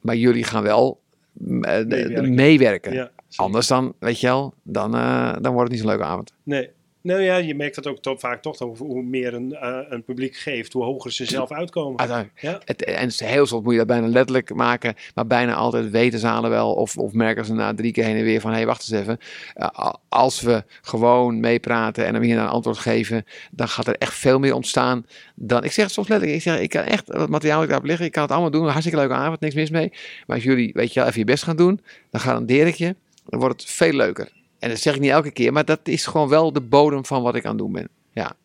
[0.00, 1.00] Maar jullie gaan wel
[1.46, 2.34] uh, meewerken.
[2.34, 2.92] meewerken.
[2.92, 6.32] Ja, Anders dan, weet je wel, dan, uh, dan wordt het niet zo'n leuke avond.
[6.42, 6.70] Nee.
[7.02, 10.04] Nou ja, je merkt dat ook to vaak toch, hoe, hoe meer een, uh, een
[10.04, 11.98] publiek geeft, hoe hoger ze zelf uitkomen.
[11.98, 12.40] Uiteindelijk.
[12.40, 12.60] Ja?
[12.64, 16.18] Het, en het heel soms moet je dat bijna letterlijk maken, maar bijna altijd weten
[16.18, 18.66] zalen wel of, of merken ze na drie keer heen en weer van, hé, hey,
[18.66, 19.18] wacht eens even.
[19.56, 24.14] Uh, als we gewoon meepraten en hem hier een antwoord geven, dan gaat er echt
[24.14, 27.28] veel meer ontstaan dan, ik zeg het soms letterlijk, ik zeg, ik kan echt wat
[27.28, 29.88] materiaal ik daarop liggen, ik kan het allemaal doen, hartstikke leuke avond, niks mis mee.
[30.26, 31.80] Maar als jullie, weet je wel, even je best gaan doen,
[32.10, 32.96] dan garandeer ik je,
[33.26, 34.39] dan wordt het veel leuker.
[34.60, 37.22] En dat zeg ik niet elke keer, maar dat is gewoon wel de bodem van
[37.22, 37.88] wat ik aan het doen ben.
[38.12, 38.36] Ja.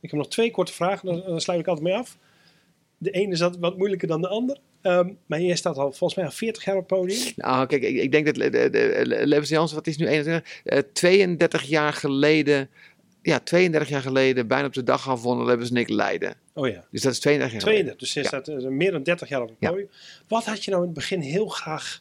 [0.00, 2.16] Ik heb nog twee korte vragen, dan, dan sluit ik altijd mee af.
[2.98, 4.58] De ene is dat wat moeilijker dan de ander.
[4.82, 7.32] Ehm, maar jij staat al volgens mij al 40 jaar op het podium.
[7.36, 10.62] Nou, kijk, ik, ik denk dat de, de, de, Levens Jansen, wat is nu 21,
[10.64, 12.68] eh, 32 jaar geleden,
[13.22, 16.34] ja, 32 jaar geleden, bijna op de dag gaan vonden Levens Nick Leiden.
[16.54, 18.00] Oh ja, Dus dat is 32 jaar 32.
[18.00, 18.26] Dus je Ja.
[18.26, 19.68] staat eh, meer dan 30 jaar op het Ja.
[19.70, 19.88] podium.
[20.28, 22.00] Wat had je nou in het begin heel graag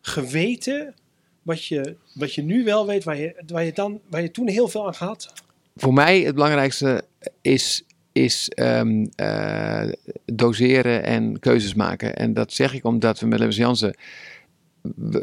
[0.00, 0.94] geweten,
[1.42, 4.48] wat je, wat je nu wel weet, waar je, waar, je dan, waar je toen
[4.48, 5.32] heel veel aan gehad?
[5.76, 7.04] Voor mij het belangrijkste
[7.40, 9.88] is, is ehm, eh,
[10.24, 12.16] doseren en keuzes maken.
[12.16, 13.94] En dat zeg ik omdat we met Levens Jansen,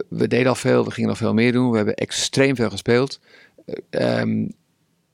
[0.09, 1.70] we, deden al veel, we gingen nog veel meer doen.
[1.72, 3.20] We hebben extreem veel gespeeld.
[3.65, 4.47] Eh, ehm,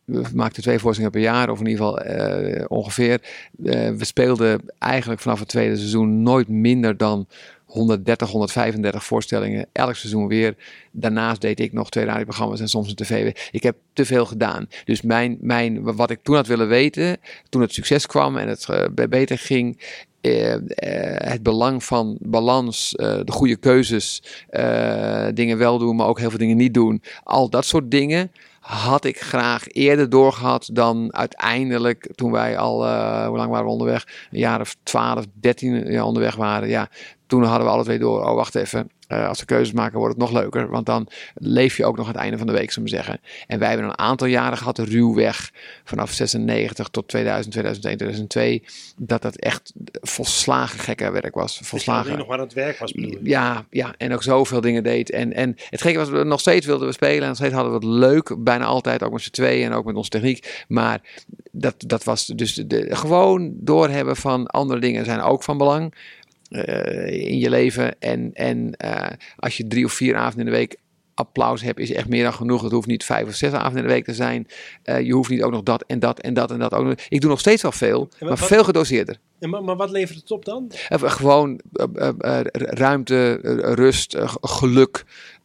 [0.05, 3.21] we maakten twee voorstellingen per jaar, of in ieder geval eh, ongeveer.
[3.57, 7.27] We speelden eigenlijk vanaf het tweede seizoen nooit minder dan
[7.73, 9.65] 130, 135 voorstellingen.
[9.71, 10.55] Elk seizoen weer.
[10.91, 13.35] Daarnaast deed ik nog twee radioprogramma's en soms een tv.
[13.51, 14.67] Ik heb te veel gedaan.
[14.85, 17.17] Dus mijn, mijn, wat ik toen had willen weten,
[17.49, 19.81] toen het succes kwam en het eh, beter ging,
[20.21, 24.23] eh, eh, het belang van balans, de goede keuzes,
[25.33, 27.01] dingen wel doen, maar ook heel veel dingen niet doen.
[27.23, 32.75] Al dat soort dingen had ik graag eerder doorgehad dan uiteindelijk toen wij al,
[33.27, 34.07] hoe lang waren we onderweg?
[34.31, 36.69] Een jaar of 12, 13 jaar onderweg waren.
[36.69, 36.89] Ja,
[37.33, 40.13] toen hadden we alle twee door, oh wacht even, eh, als we keuzes maken wordt
[40.13, 40.69] het nog leuker.
[40.69, 43.19] Want dan leef je ook nog aan het einde van de week, zullen we zeggen.
[43.47, 45.51] En wij hebben een aantal jaren gehad, ruwweg,
[45.83, 48.63] vanaf 96 tot 2000, 2001, 2002.
[48.97, 51.51] Dat dat echt volslagen gekke werk was.
[51.51, 52.05] Dat je Volslagen.
[52.05, 53.19] alleen nog maar aan het werk was, bedoel?
[53.23, 55.09] Ja, ja, en ook zoveel dingen deed.
[55.09, 57.21] En, en het gekke was, we nog steeds wilden we spelen.
[57.21, 58.35] En nog steeds hadden we het leuk.
[58.37, 60.63] Bijna altijd, ook met z'n tweeën en ook met onze techniek.
[60.67, 61.01] Maar
[61.51, 65.93] dat, dat was dus de, gewoon doorhebben van andere dingen zijn ook van belang.
[66.53, 67.99] Eh, in je leven.
[67.99, 70.75] En, en eh, als je drie of vier avonden in de week
[71.15, 72.61] applaus hebt, is echt meer dan genoeg.
[72.61, 74.47] Het hoeft niet vijf of zes avonden in de week te zijn.
[74.83, 76.95] Eh, je hoeft niet ook nog dat en dat en dat en dat ook nog.
[77.09, 79.17] Ik doe nog steeds wel veel, maar wat- veel gedoseerder.
[79.39, 80.71] En maar, maar wat levert het op dan?
[80.89, 81.59] Gewoon
[82.53, 83.39] ruimte,
[83.75, 85.03] rust, geluk.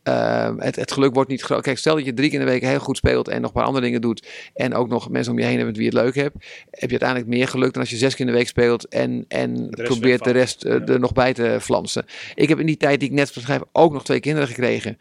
[0.09, 1.62] Eh, het, het geluk wordt niet groot.
[1.62, 3.56] Kijk, stel dat je drie keer in de week heel goed speelt en nog een
[3.56, 4.26] paar andere dingen doet.
[4.54, 6.34] En ook nog mensen om je heen hebt met wie je het leuk hebt.
[6.70, 8.88] Heb je uiteindelijk meer geluk dan als je zes keer in de week speelt.
[8.88, 10.84] En, en probeert de rest eh, Ja.
[10.84, 12.04] er nog bij te flansen.
[12.34, 14.98] Ik heb in die tijd die ik net beschrijf ook nog twee kinderen gekregen.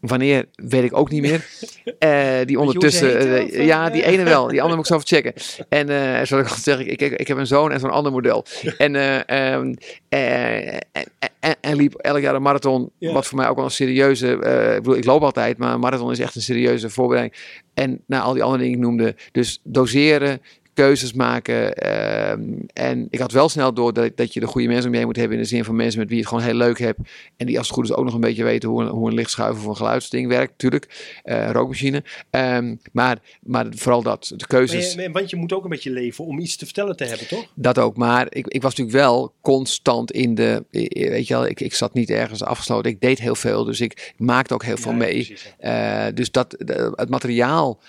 [0.00, 1.46] Wanneer, weet ik ook niet meer.
[1.98, 4.48] Eh, die ondertussen, eh, ja, die ene wel.
[4.48, 5.66] Die andere moet ik zo even checken.
[5.68, 8.12] En eh zoals ik al zeg, ik, ik, ik heb een zoon en zo'n ander
[8.12, 8.44] model.
[8.78, 8.94] En,
[9.26, 9.78] en,
[10.08, 12.90] en, en liep elk jaar een marathon.
[12.98, 13.12] Ja.
[13.12, 14.28] Wat voor mij ook wel een serieuze.
[14.30, 17.42] ik bedoel, ik loop altijd, maar een marathon is echt een serieuze voorbereiding.
[17.74, 19.14] En nou, al die andere dingen ik noemde.
[19.32, 20.40] Dus doseren,
[20.82, 21.74] keuzes maken.
[21.74, 24.96] ehm, en ik had wel snel door dat, dat je de goede mensen om je
[24.98, 25.36] heen moet hebben.
[25.36, 26.98] In de zin van mensen met wie je het gewoon heel leuk hebt.
[27.36, 29.14] En die als het goed is ook nog een beetje weten hoe een, hoe een
[29.14, 30.50] lichtschuif of een geluidsding werkt.
[30.50, 32.02] Natuurlijk, eh, rookmachine.
[32.30, 34.94] Ehm, maar, maar vooral dat, de keuzes.
[34.94, 37.46] je- want je moet ook een beetje leven om iets te vertellen te hebben, toch?
[37.54, 41.60] Dat ook, maar ik, ik was natuurlijk wel constant in de, weet je wel, ik,
[41.60, 42.90] ik zat niet ergens afgesloten.
[42.90, 45.14] Ik deed heel veel, dus ik maakte ook heel veel Ja, mee.
[45.14, 45.54] precies.
[45.58, 46.54] Eh, dus dat,
[46.94, 47.80] het materiaal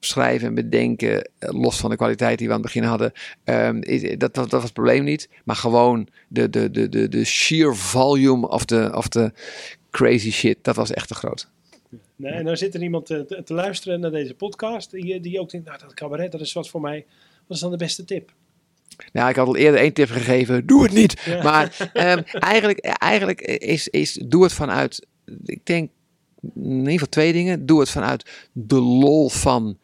[0.00, 3.12] schrijven en bedenken, eh, los van de kwaliteit die we aan het begin hadden,
[3.44, 5.28] ehm, is, dat, dat, dat was het probleem niet.
[5.44, 9.32] Maar gewoon de, de, de, de, de sheer volume of de, of de
[9.90, 11.48] crazy shit, dat was echt te groot.
[12.16, 15.40] Nee, en dan zit er iemand te, te- te luisteren naar deze podcast die, die
[15.40, 17.04] ook denkt, nou dat cabaret, dat is wat voor mij.
[17.46, 18.32] Wat is dan de beste tip?
[19.12, 20.66] Ja, ik had al eerder één tip gegeven.
[20.66, 21.22] Doe het niet.
[21.24, 21.42] Ja.
[21.42, 25.06] Maar ehm, eigenlijk, eigenlijk is, is doe het vanuit,
[25.44, 25.90] ik denk
[26.54, 27.66] in ieder geval twee dingen.
[27.66, 29.78] Doe het vanuit de lol van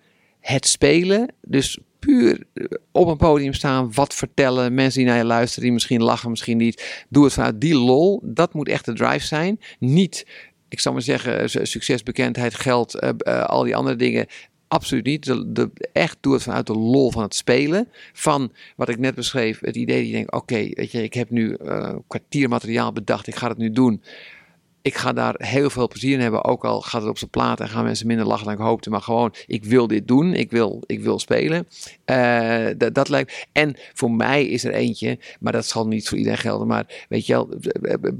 [0.44, 1.32] het spelen.
[1.40, 5.72] Dus puur eh, op een podium staan, wat vertellen, mensen die naar je luisteren, die
[5.72, 7.04] misschien lachen, misschien niet.
[7.08, 8.20] Doe het vanuit die lol.
[8.24, 9.60] Dat moet echt de drive zijn.
[9.78, 10.26] Niet,
[10.68, 14.26] ik zou maar zeggen, su- succes, bekendheid, geld, eh, eh, al die andere dingen.
[14.68, 15.24] Absoluut niet.
[15.24, 17.88] De, echt doe het vanuit de lol van het spelen.
[18.12, 21.66] Van wat ik net beschreef, het idee dat je denkt: oké, ik heb nu eh,
[21.66, 24.02] een kwartier materiaal bedacht, ik ga het nu doen.
[24.84, 27.60] Ik ga daar heel veel plezier in hebben, ook al gaat het op zijn plaat
[27.60, 28.90] en gaan mensen minder lachen dan ik hoopte.
[28.90, 31.68] Maar gewoon, ik wil dit doen, ik wil, ik wil spelen.
[32.04, 33.46] Eh, dat, lijkt.
[33.52, 36.66] En voor mij is er eentje, maar dat zal niet voor iedereen gelden.
[36.66, 37.48] Maar weet je wel,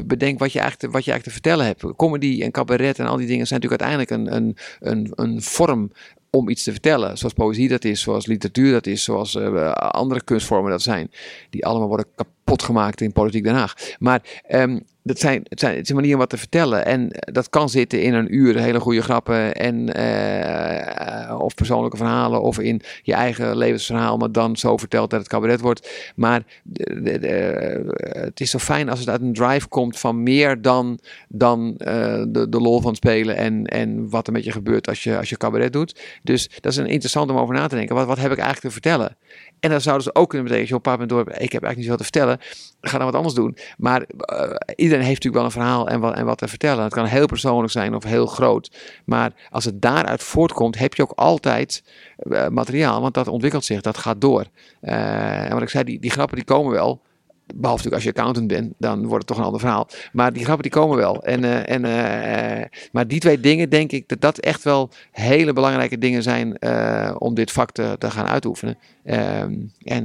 [0.07, 1.97] bedenk wat je eigenlijk, wat je eigenlijk te vertellen hebt.
[1.97, 5.91] Comedy en cabaret en al die dingen zijn natuurlijk uiteindelijk een, een, een, een vorm
[6.31, 7.19] om iets te vertellen.
[7.19, 11.11] Zoals poëzie dat is, zoals literatuur dat is, zoals eh, andere kunstvormen dat zijn.
[11.51, 13.75] Die allemaal worden kapot gemaakt in politiek Den Haag.
[13.99, 16.87] Maar ehm, dat zijn, het, zijn, het is een manier om wat te vertellen.
[16.87, 19.55] En dat kan zitten in een uur hele goede grappen.
[19.55, 22.43] En, eh, of persoonlijke verhalen.
[22.43, 24.17] Of in je eigen levensverhaal.
[24.17, 26.13] Maar dan zo verteld dat het cabaret wordt.
[26.17, 30.63] Maar de, de, het is zo fijn als het uit een drive komt van meer
[30.63, 30.99] dan,
[31.29, 33.37] dan de, de lol van spelen.
[33.37, 36.01] En, en wat er met je gebeurt als je, als je cabaret doet.
[36.23, 37.95] Dus dat is een interessant om over na te denken.
[37.95, 39.17] Wat, wat heb ik eigenlijk te vertellen?
[39.65, 41.97] En dan zouden ze ook kunnen betekenen, op een door, ik heb eigenlijk niet zoveel
[41.97, 42.39] te vertellen,
[42.81, 43.57] ga dan wat anders doen.
[43.77, 46.85] Maar uh, iedereen heeft natuurlijk wel een verhaal en wat, en wat te vertellen.
[46.85, 48.71] Het kan heel persoonlijk zijn of heel groot.
[49.05, 51.85] Maar als het daaruit voortkomt, heb je ook altijd
[52.19, 54.45] uh, materiaal, want dat ontwikkelt zich, dat gaat door.
[54.83, 57.03] Uh, en wat ik zei, die, die grappen die komen wel.
[57.47, 59.89] Behalve natuurlijk als je accountant bent, dan wordt het toch een ander verhaal.
[60.13, 61.23] Maar die grappen die komen wel.
[61.23, 65.53] En, uh, en, uh, maar die twee dingen denk ik dat dat echt wel hele
[65.53, 68.79] belangrijke dingen zijn uh, om dit vak te, te gaan uitoefenen.
[69.05, 70.05] Ehm, en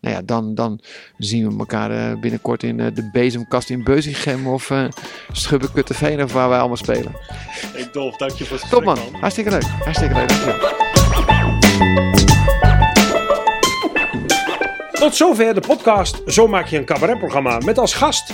[0.00, 0.80] nou ja, dan, dan
[1.18, 4.84] zien we elkaar binnenkort in de bezemkast in Beuzigem of uh,
[5.32, 7.12] Schubbekutteveen of waar wij allemaal spelen.
[7.72, 9.62] Hey Dolf, dank je voor het Top man, hartstikke leuk.
[9.64, 10.28] Hartstikke leuk.
[10.28, 12.09] Dankjewel.
[15.00, 18.32] Tot zover de podcast Zo maak je een cabaretprogramma met als gast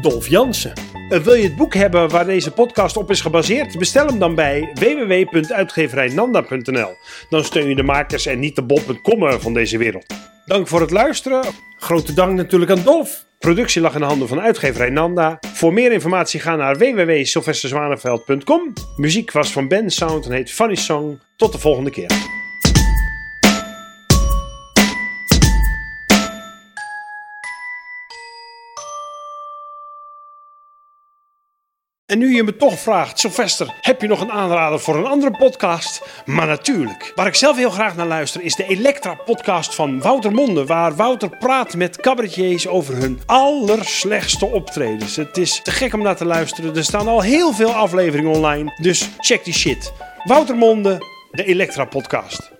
[0.00, 0.72] Dolf Jansen.
[1.08, 3.78] Wil je het boek hebben waar deze podcast op is gebaseerd?
[3.78, 6.96] Bestel hem dan bij www.uitgeverijnanda.nl.
[7.28, 10.06] Dan steun je de makers en niet de bol.com van deze wereld.
[10.46, 11.42] Dank voor het luisteren.
[11.78, 13.24] Grote dank natuurlijk aan Dolf.
[13.38, 15.38] Productie lag in de handen van uitgeverij Nanda.
[15.54, 18.72] Voor meer informatie ga naar www.sylvesterzwaneveld.com.
[18.96, 21.20] Muziek was van Ben Sound en heet Funny Song.
[21.36, 22.42] Tot de volgende keer.
[32.06, 35.36] En nu je me toch vraagt, Sylvester, heb je nog een aanrader voor een andere
[35.36, 36.02] podcast?
[36.24, 37.12] Maar natuurlijk.
[37.14, 40.66] Waar ik zelf heel graag naar luister is de Elektra-podcast van Wouter Monde.
[40.66, 45.16] Waar Wouter praat met cabaretiers over hun allerslechtste optredens.
[45.16, 46.76] Het is te gek om naar te luisteren.
[46.76, 48.78] Er staan al heel veel afleveringen online.
[48.80, 49.92] Dus check die shit.
[50.24, 50.98] Wouter Monde,
[51.30, 52.52] de Elektra-podcast.